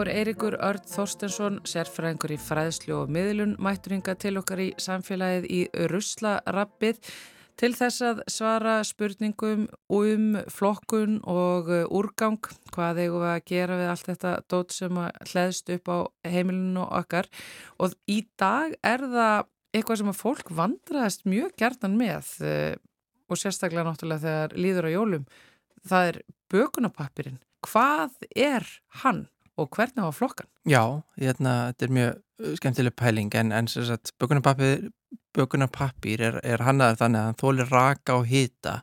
[0.00, 5.58] er Eirikur Örd Þorstensson, sérfræðingur í fræðslu og miðlun, mætturinga til okkar í samfélagið í
[5.90, 7.00] Ruslarappið
[7.60, 12.38] til þess að svara spurningum um flokkun og úrgang,
[12.72, 15.00] hvað eigum við að gera við allt þetta dót sem
[15.32, 17.28] hlæðst upp á heimilinu okkar
[17.76, 22.78] og í dag er það eitthvað sem að fólk vandraðist mjög gertan með eh,
[23.30, 25.28] og sérstaklega náttúrulega þegar líður á jólum,
[25.86, 27.38] það er bökunapappirinn.
[27.68, 28.66] Hvað er
[29.04, 29.26] hann?
[29.60, 30.48] Og hvernig á flokkan?
[30.68, 33.68] Já, hérna, þetta er mjög uh, skemmtileg pæling en, en
[35.36, 38.80] bökunarpappir, er, er hannaður þannig að hann þólir raka og hita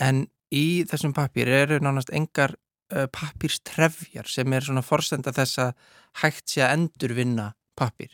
[0.00, 2.56] en í þessum pappir eru nánast engar
[2.92, 5.72] uh, pappirstrefjar sem er svona forstenda þess að
[6.22, 8.12] hægt sé að endurvinna pappir.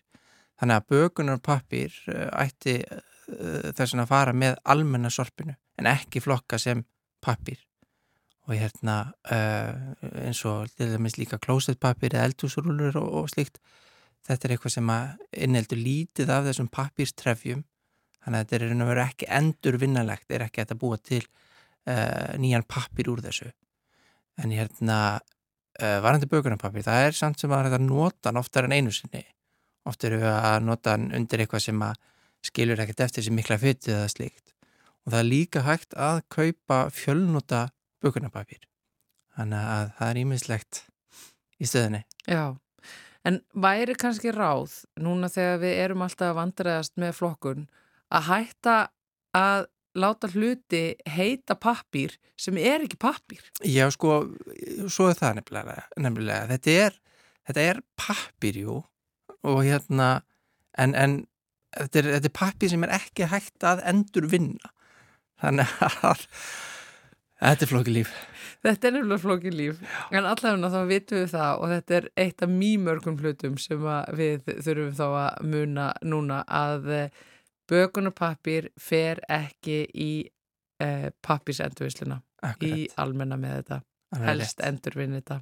[0.61, 6.61] Þannig að bökunarpappir uh, ætti uh, þess að fara með almenna sorpinu en ekki flokka
[6.61, 6.85] sem
[7.24, 7.61] pappir
[8.51, 8.96] og hérna
[9.30, 9.94] uh,
[10.26, 13.61] eins og til dæmis líka klósetpapir eða eldhúsrúlur og, og slíkt
[14.26, 17.62] þetta er eitthvað sem að inneldur lítið af þessum papírstrefjum
[18.20, 21.22] þannig að þetta er einhvern veginn ekki endur vinnalegt, þetta er ekki að búa til
[21.22, 23.48] uh, nýjan papír úr þessu.
[24.40, 28.92] En hérna uh, varandi bökunarpapír, það er samt sem að þetta nota oftar en einu
[28.94, 29.24] sinni.
[29.88, 31.96] Ofta eru að nota undir eitthvað sem að
[32.44, 34.55] skilur ekkert eftir þessi mikla fytið eða slíkt.
[35.07, 37.62] Og það er líka hægt að kaupa fjölnota
[38.05, 38.62] bukunapapír.
[39.36, 40.82] Þannig að það er ímislegt
[41.61, 42.01] í stöðinni.
[42.26, 42.44] Já,
[43.28, 47.68] en væri kannski ráð núna þegar við erum alltaf vandræðast með flokkun
[48.11, 48.78] að hætta
[49.36, 53.42] að láta hluti heita pappír sem er ekki pappír?
[53.66, 54.22] Já, sko,
[54.88, 55.76] svo er það nefnilega.
[55.98, 56.48] nefnilega.
[56.55, 56.98] Þetta er,
[57.48, 58.78] þetta er pappír, jú,
[59.42, 60.11] og hérna,
[60.78, 61.16] en, en
[61.74, 64.74] þetta er, er pappír sem er ekki hægt að endur vinna.
[65.40, 65.74] Þannig
[66.07, 66.26] að
[67.41, 68.12] Þetta er flókið líf.
[68.61, 69.78] Þetta er nefnilega flókið líf,
[70.12, 73.86] en allavega þá vitum við það og þetta er eitt af mýmörgum hlutum sem
[74.18, 77.22] við þurfum þá að muna núna að eh,
[77.70, 80.11] bökunarpappir fer ekki í
[80.84, 82.20] eh, pappisendurvisluna
[82.61, 83.80] í almenna með þetta,
[84.26, 85.41] helst endurvinn þetta.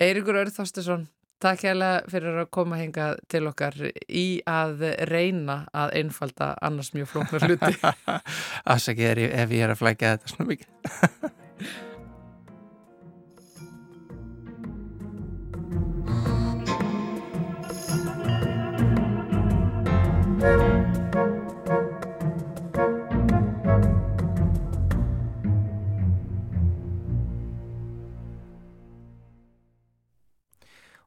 [0.00, 1.08] Eirikur Örþástesson,
[1.40, 3.76] Takk hérlega fyrir að koma hinga til okkar
[4.06, 7.76] í að reyna að einfalda annars mjög flóknar hluti.
[8.74, 11.80] Afsakið ef ég er að flækja þetta svona mikið.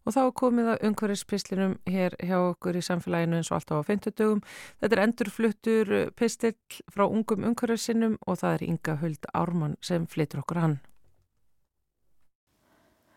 [0.03, 3.89] Og þá er komið að umhverfispistlinum hér hjá okkur í samfélaginu eins og alltaf á
[3.89, 4.41] 50 dögum.
[4.81, 10.43] Þetta er endurfluttur pistill frá ungum umhverfissinnum og það er Inga Huld Ármann sem flytur
[10.43, 10.81] okkur hann.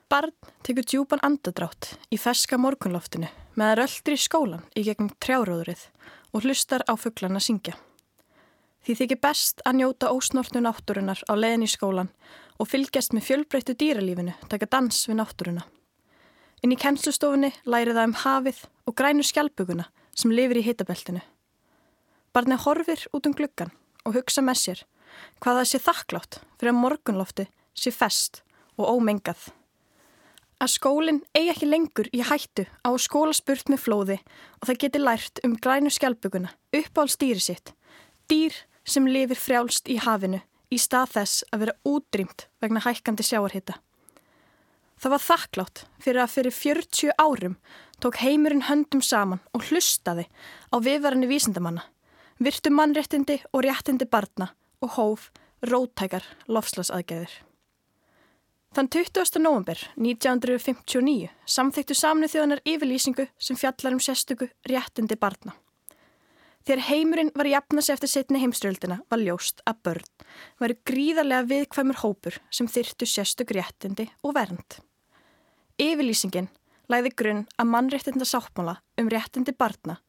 [0.06, 0.30] Barn
[0.62, 3.26] tekur djúpan andadrátt í ferska morgunloftinu
[3.58, 5.82] með að röldur í skólan í gegnum trjáróðurinn
[6.30, 7.74] og hlustar á fugglarna syngja.
[8.86, 12.12] Því þykir best að njóta ósnortnu náttúrunar á leðin í skólan
[12.62, 15.66] og fylgjast með fjölbreyttu dýralífinu taka dans við náttúruna.
[16.66, 18.56] Inn í kennslustofunni læri það um hafið
[18.90, 19.84] og grænu skjálpuguna
[20.18, 21.20] sem lifir í hitabeltinu.
[22.34, 23.70] Barnið horfir út um gluggan
[24.02, 24.80] og hugsa með sér
[25.38, 28.42] hvað það sé þakklátt fyrir að morgunlofti sé fest
[28.74, 29.46] og ómengað.
[30.58, 34.18] Að skólinn eigi ekki lengur í hættu á skóla spurt með flóði
[34.58, 37.76] og það geti lært um grænu skjálpuguna upp á stýri sitt,
[38.26, 40.42] dýr sem lifir frjálst í hafinu
[40.74, 43.78] í stað þess að vera útrýmt vegna hækkandi sjáarhita.
[44.96, 47.56] Það var þakklátt fyrir að fyrir 40 árum
[48.00, 50.24] tók heimurinn höndum saman og hlustaði
[50.72, 51.84] á viðvarinni vísindamanna,
[52.40, 55.28] virtu mannréttindi og réttindi barna og hóf
[55.64, 57.32] rótækar lofslasaðgæðir.
[58.76, 59.40] Þann 20.
[59.40, 65.56] november 1959 samþyktu samnu þjóðanar yfirlýsingu sem fjallar um sérstöku réttindi barna.
[66.66, 70.08] Þegar heimurinn var jafnast eftir setni heimströldina var ljóst að börn
[70.58, 74.80] varu gríðarlega viðkvæmur hópur sem þyrtu sérstök réttindi og vernd.
[75.78, 76.50] Yfirlýsingin
[76.90, 80.00] læði grunn að mannréttinda sáttmála um réttindi barna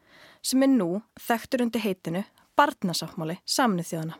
[0.41, 0.89] sem er nú
[1.27, 2.25] þekktur undir heitinu
[2.57, 4.15] Barnasáttmáli samnið þjóðana.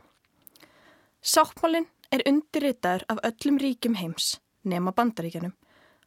[1.26, 5.56] Sáttmálinn er undirritaður af öllum ríkjum heims nema bandaríkjanum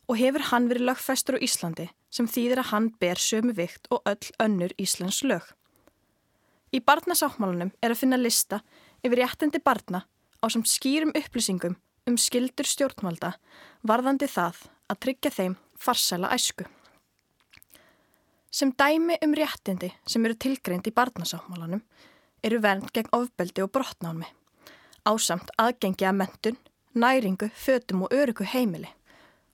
[0.06, 4.06] og hefur hann verið lögfestur á Íslandi sem þýðir að hann ber sömu vikt og
[4.06, 5.42] öll önnur Íslands lög.
[6.70, 8.60] Í barnasáttmálunum er að finna lista
[9.02, 10.04] yfir réttindi barna
[10.38, 11.74] á sem skýrum upplýsingum
[12.06, 13.32] um skildur stjórnvalda
[13.86, 14.60] varðandi það
[14.90, 16.66] að tryggja þeim farsæla æsku.
[18.50, 21.82] Sem dæmi um réttindi sem eru tilgreind í barnasáttmálunum
[22.46, 24.26] eru vernd gegn ofbeldi og brotnámi,
[25.06, 26.58] ásamt aðgengi að mentun,
[26.94, 28.90] næringu, fötum og örugu heimili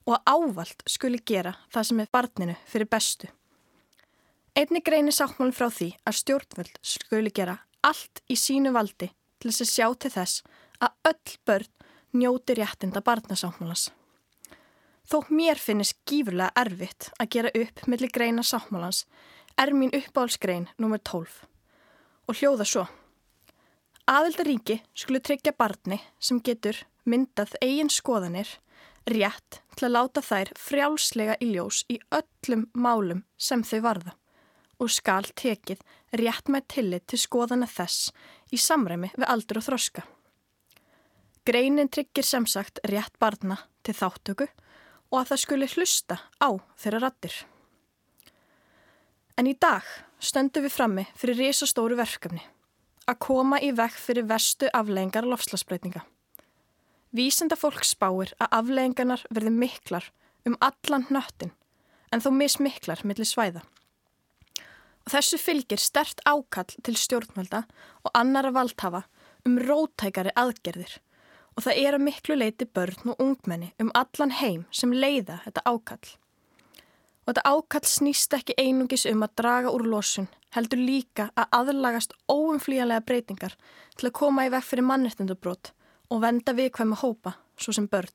[0.06, 3.28] og að ávalt skuli gera það sem er barninu fyrir bestu.
[4.56, 9.64] Einni greinir sáttmálinn frá því að stjórnvöld skuli gera allt í sínu valdi til þess
[9.66, 10.46] að sjá til þess
[10.80, 11.68] að öll börn
[12.22, 13.90] njóti réttinda barnasáttmálans.
[15.04, 19.04] Þó mér finnist gífurlega erfitt að gera upp millir greina sáttmálans
[19.60, 21.04] er mín uppáhalsgrein nr.
[21.04, 21.38] 12
[22.24, 22.88] og hljóða svo.
[24.08, 28.56] Aðildaríki skulu tryggja barni sem getur myndað eigin skoðanir
[29.04, 34.22] rétt til að láta þær frjálslega í ljós í öllum málum sem þau varða
[34.82, 35.80] og skal tekið
[36.20, 38.12] rétt með tillit til skoðana þess
[38.52, 40.04] í samræmi við aldur og þroska.
[41.46, 44.48] Greinin tryggir sem sagt rétt barna til þáttöku
[45.12, 46.48] og að það skuli hlusta á
[46.80, 47.36] þeirra rattir.
[49.36, 49.86] En í dag
[50.18, 52.42] stöndum við frammi fyrir risastóru verkefni
[53.06, 56.02] að koma í vekk fyrir vestu afleggingar lofslagsbreytinga.
[57.14, 60.10] Vísenda fólk spáir að afleggingarnar verði miklar
[60.48, 61.54] um allan nöttin
[62.10, 63.62] en þó mismiklar millir svæða.
[65.06, 67.62] Þessu fylgir stert ákall til stjórnvalda
[68.02, 69.04] og annara valdhafa
[69.46, 70.96] um rótækari aðgerðir
[71.56, 75.62] og það er að miklu leiti börn og ungmenni um allan heim sem leiða þetta
[75.64, 76.08] ákall.
[77.24, 82.12] Og þetta ákall snýst ekki einungis um að draga úr losun, heldur líka að aðlagast
[82.30, 83.56] óumflíjanlega breytingar
[83.96, 85.72] til að koma í vekk fyrir mannrettindubrót
[86.10, 88.12] og venda viðkvæma hópa, svo sem börn.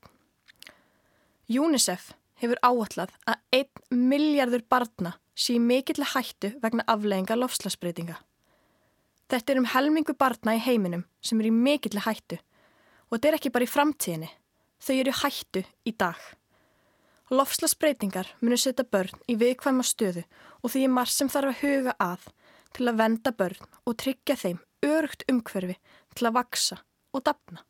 [1.48, 8.18] UNICEF hefur áallad að 1 miljardur barna sé mikill hættu vegna aflegginga lofslagsbreytinga.
[9.32, 12.38] Þetta er um helmingu barna í heiminum sem eru í mikill hættu
[13.08, 14.28] og þetta er ekki bara í framtíðinni,
[14.80, 16.20] þau eru hættu í dag.
[17.32, 20.24] Lofslagsbreytingar munir setja börn í viðkvæma stöðu
[20.60, 22.28] og því er marg sem þarf að huga að
[22.76, 25.78] til að venda börn og tryggja þeim örugt umhverfi
[26.16, 26.80] til að vaksa
[27.12, 27.64] og dapna.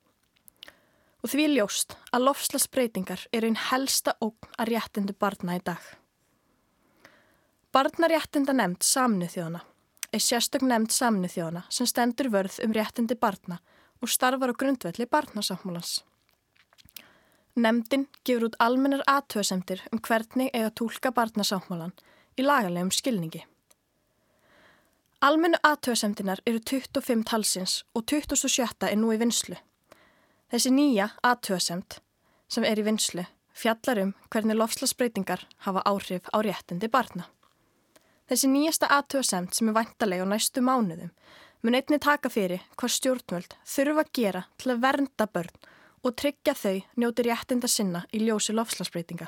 [1.22, 6.01] Og því er ljóst að lofslagsbreytingar eru einn helsta ógn að réttindu barna í dag.
[7.72, 9.62] Barnaréttinda nefnd samnu þjóðana
[10.12, 13.56] er sérstök nefnd samnu þjóðana sem stendur vörð um réttindi barna
[14.04, 16.02] og starfar á grundvelli barnasáttmálans.
[17.56, 21.96] Nemndin gefur út almennar aðtöðsendir um hvernig eiga tólka barnasáttmálan
[22.36, 23.46] í lagalegum skilningi.
[25.24, 29.56] Almennu aðtöðsendinar eru 25 talsins og 27 er nú í vinslu.
[30.52, 32.02] Þessi nýja aðtöðsend
[32.52, 37.32] sem er í vinslu fjallar um hvernig lofslagsbreytingar hafa áhrif á réttindi barna.
[38.32, 41.10] Þessi nýjasta aðtöðasemt sem er vantalega á næstu mánuðum
[41.60, 45.66] mun einni taka fyrir hvað stjórnvöld þurfa að gera til að vernda börn
[46.00, 49.26] og tryggja þau njóti réttinda sinna í ljósi lofslagsbreytinga.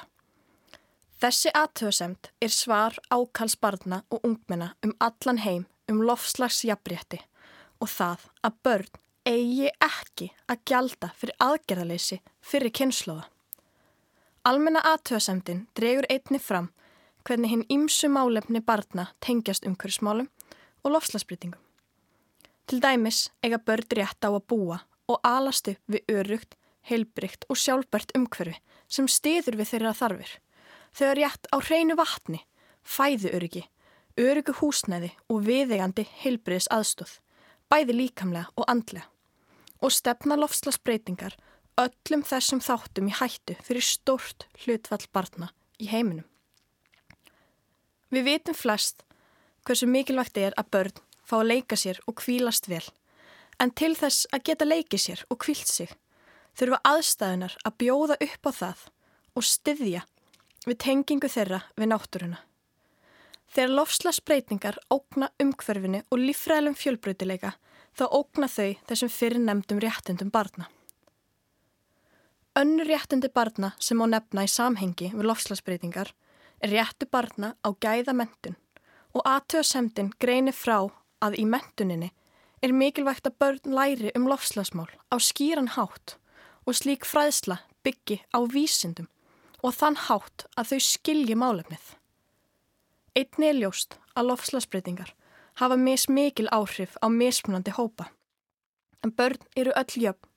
[1.20, 7.20] Þessi aðtöðsemt er svar ákals barna og ungmenna um allan heim um lofslagsjabrétti
[7.84, 13.28] og það að börn eigi ekki að gjalda fyrir aðgerðaleysi fyrir kynnslóða.
[14.48, 16.72] Almenna aðtöðsemtin dregur einni fram
[17.24, 20.28] hvernig hinn ymsu málefni barna tengjast umhverfsmálum
[20.84, 21.60] og lofslagsbrytingum.
[22.66, 26.56] Til dæmis eiga börn rétt á að búa og alastu við örugt,
[26.88, 28.56] heilbrygt og sjálfbært umhverfi
[28.88, 30.32] sem stiður við þeirra þarfir.
[30.96, 32.40] Þau er rétt á hreinu vatni,
[32.84, 33.64] fæðu öryggi,
[34.20, 37.18] öryggu húsnæði og viðegandi heilbriðs aðstóð,
[37.68, 39.08] bæði líkamlega og andlega.
[39.82, 41.34] Og stefna lofslagsbreytingar
[41.80, 45.50] öllum þessum þáttum í hættu fyrir stórt hlutfall barna
[45.80, 46.28] í heiminum.
[48.14, 49.02] Við vitum flest
[49.66, 52.84] hversu mikilvægt er að börn fá að leika sér og kvílast vel,
[53.58, 55.90] en til þess að geta leikið sér og kvílt sig
[56.54, 58.84] þurfa aðstæðunar að bjóða upp á það
[59.34, 60.04] og styðja
[60.64, 62.38] við tengingu þeirra við náttúruna.
[63.50, 67.56] Þegar lofslagsbreytingar ógna umhverfinu og lífræðilum fjölbreytileika
[67.98, 70.68] þá ógna þau þessum fyrir nefndum réttundum barna.
[72.54, 76.14] Önnur réttundi barna sem á nefna í samhengi við lofslagsbreytingar
[76.72, 78.56] réttu barna á gæða mentun
[79.14, 80.78] og aðtöðasemdin greinir frá
[81.24, 82.10] að í mentuninni
[82.64, 86.16] er mikilvægt að börn læri um lofslagsmál á skýran hátt
[86.64, 89.10] og slík fræðsla byggi á vísindum
[89.62, 91.84] og þann hátt að þau skilji málefnið.
[93.14, 95.12] Einni er ljóst að lofslagsbreytingar
[95.60, 98.08] hafa mis mikil áhrif á mismunandi hópa.
[99.04, 100.30] En börn eru öll jöfn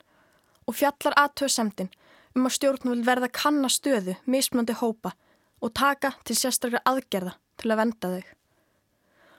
[0.68, 1.90] og fjallar aðtöðsemdin
[2.36, 5.14] um að stjórnvöld verða kanna stöðu mismunandi hópa
[5.60, 8.26] og taka til sérstaklega aðgerða til að venda þau.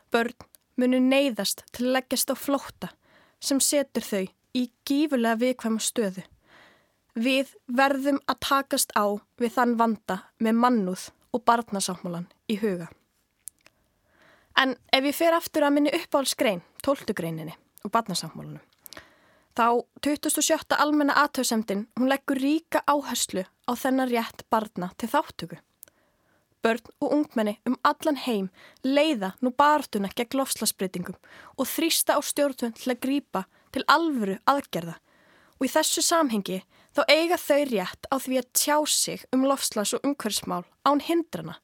[0.10, 0.36] Börn
[0.80, 2.92] munu neyðast til að leggjast á flótta
[3.40, 4.26] sem setur þau
[4.58, 6.24] í gífulega viðkvæma stöðu.
[7.20, 12.90] Við verðum að takast á við þann vanda með mannúð og barnasáttmálan í huga.
[14.60, 17.54] En ef ég fer aftur að minni uppáhaldsgrein, tóltugreininni
[17.86, 18.64] og barnasáttmálanum,
[19.56, 20.76] þá 27.
[20.76, 25.60] almenna aðtöðsemdin hún leggur ríka áherslu á þennan rétt barna til þáttöku.
[26.64, 28.50] Börn og ungmenni um allan heim
[28.84, 31.16] leiða nú bartuna gegn lofslagsbreytingum
[31.56, 34.98] og þrýsta á stjórnvönd til að grýpa til alvöru aðgerða
[35.60, 36.60] og í þessu samhengi
[36.96, 41.56] þá eiga þau rétt á því að tjá sig um lofslags- og umhverfsmál án hindrana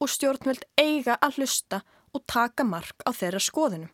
[0.00, 1.80] og stjórnvöld eiga að hlusta
[2.12, 3.90] og taka mark á þeirra skoðunum.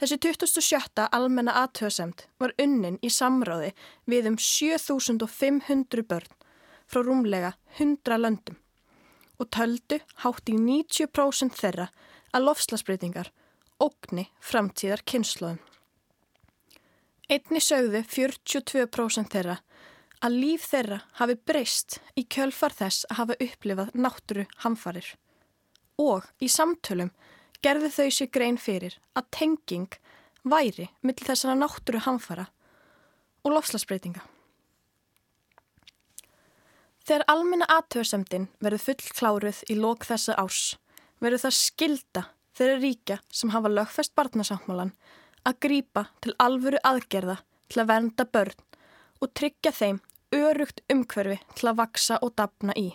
[0.00, 1.06] Þessi 2007.
[1.12, 3.70] almenna aðtöðsemt var unnin í samráði
[4.10, 6.32] við um 7500 börn
[6.90, 8.63] frá rúmlega 100 löndum
[9.38, 11.88] og töldu hátt í 90% þeirra
[12.34, 13.30] að lofslagsbreytingar
[13.82, 15.60] ógni framtíðar kynnslóðum.
[17.30, 19.58] Einni sögðu 42% þeirra
[20.24, 25.08] að líf þeirra hafi breyst í kjölfar þess að hafa upplifað náttúru hamfarir
[26.00, 27.12] og í samtölum
[27.64, 29.98] gerðu þau sér grein fyrir að tenging
[30.44, 32.48] væri mill þessara náttúru hamfara
[33.44, 34.24] og lofslagsbreytinga.
[37.04, 40.62] Þegar almenna aðtöðsemdin verður full kláruð í lók þessa árs
[41.20, 42.22] verður það skilda
[42.56, 44.94] þeirra ríkja sem hafa lögfest barnasáttmálan
[45.44, 47.36] að grýpa til alvöru aðgerða
[47.68, 48.64] til að vernda börn
[49.20, 50.00] og tryggja þeim
[50.34, 52.88] örugt umhverfi til að vaksa og dapna í.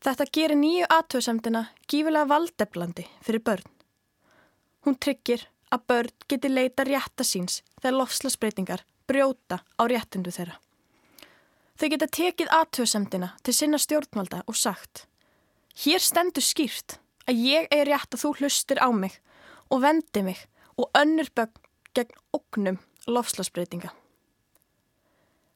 [0.00, 3.66] Þetta gerir nýju aðtöðsemdina gífilega valdeflandi fyrir börn.
[4.86, 10.56] Hún tryggir að börn geti leita rétta síns þegar lofslagsbreytingar brjóta á réttundu þeirra.
[11.80, 15.06] Þau geta tekið aðtöðsemdina til sinna stjórnvalda og sagt
[15.80, 19.14] Hér stendur skýrt að ég er rétt að þú hlustir á mig
[19.72, 20.42] og vendi mig
[20.76, 21.62] og önnur bögn
[21.96, 22.76] gegn oknum
[23.08, 23.94] lofslagsbreytinga.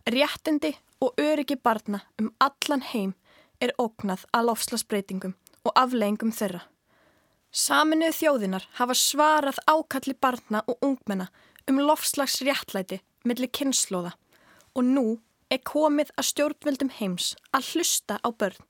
[0.08, 0.72] Réttindi
[1.04, 3.12] og öryggi barna um allan heim
[3.60, 6.62] er oknað að lofslagsbreytingum og afleggingum þeirra.
[7.52, 11.28] Saminuð þjóðinar hafa svarað ákalli barna og ungmenna
[11.68, 14.16] um lofslagsréttlæti millir kynnslóða
[14.72, 15.06] og nú
[15.54, 18.62] er komið að stjórnvöldum heims að hlusta á börn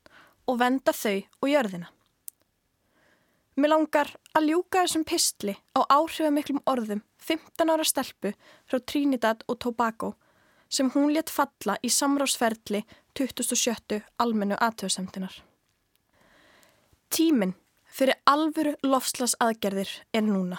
[0.50, 1.88] og venda þau og jörðina.
[3.54, 8.34] Mér langar að ljúka þessum pistli á áhrifamiklum orðum 15 ára stelpu
[8.66, 10.14] frá Trinidad og Tobago
[10.68, 12.82] sem hún létt falla í samráðsferðli
[13.14, 15.36] 2007 almennu aðtöðsemtinar.
[17.14, 17.54] Tíminn
[17.86, 20.58] fyrir alvöru lofslas aðgerðir er núna.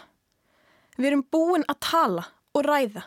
[0.95, 2.23] Við erum búin að tala
[2.55, 3.03] og ræða.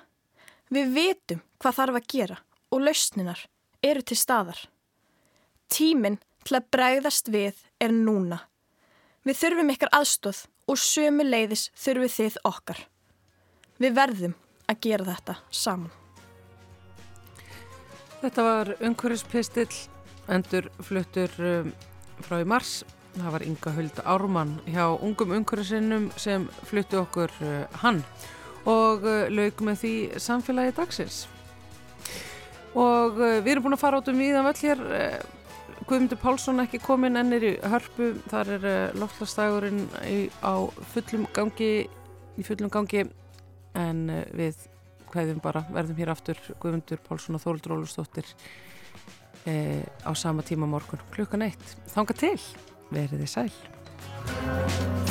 [0.69, 2.39] Við vitum hvað þarf að gera
[2.71, 3.47] og lausninar
[3.85, 4.61] eru til staðar.
[5.69, 8.43] Tíminn til að bregðast við er núna.
[9.27, 12.81] Við þurfum ykkar aðstóð og sömu leiðis þurfum þið okkar.
[13.79, 14.37] Við verðum
[14.69, 15.93] að gera þetta saman.
[18.19, 19.75] Þetta var umhverfispistill
[20.29, 21.71] endur fluttur um,
[22.25, 22.83] frá í mars.
[23.19, 28.03] Það var Inga Huld Ármann hjá ungum umhverjusinnum sem fluttu okkur uh, hann
[28.69, 31.27] og uh, laug með því samfélagi dagsins.
[32.79, 34.87] Og uh, við erum búin að fara át um viðan völl hér.
[35.89, 38.11] Guðmundur Pálsson ekki komin ennir í hörpu.
[38.29, 38.67] Þar er
[38.99, 39.87] loftlastagurinn
[40.45, 40.55] á
[40.93, 41.87] fullum gangi,
[42.37, 43.07] í fullum gangi
[43.79, 44.03] en
[44.37, 44.59] við
[45.13, 48.29] hvaðum bara verðum hér aftur Guðmundur Pálsson og Þórildur Ólustóttir
[49.49, 51.77] eh, á sama tíma morgun klukkan eitt.
[51.95, 52.39] Þanga til!
[52.93, 55.08] Verðið sæl.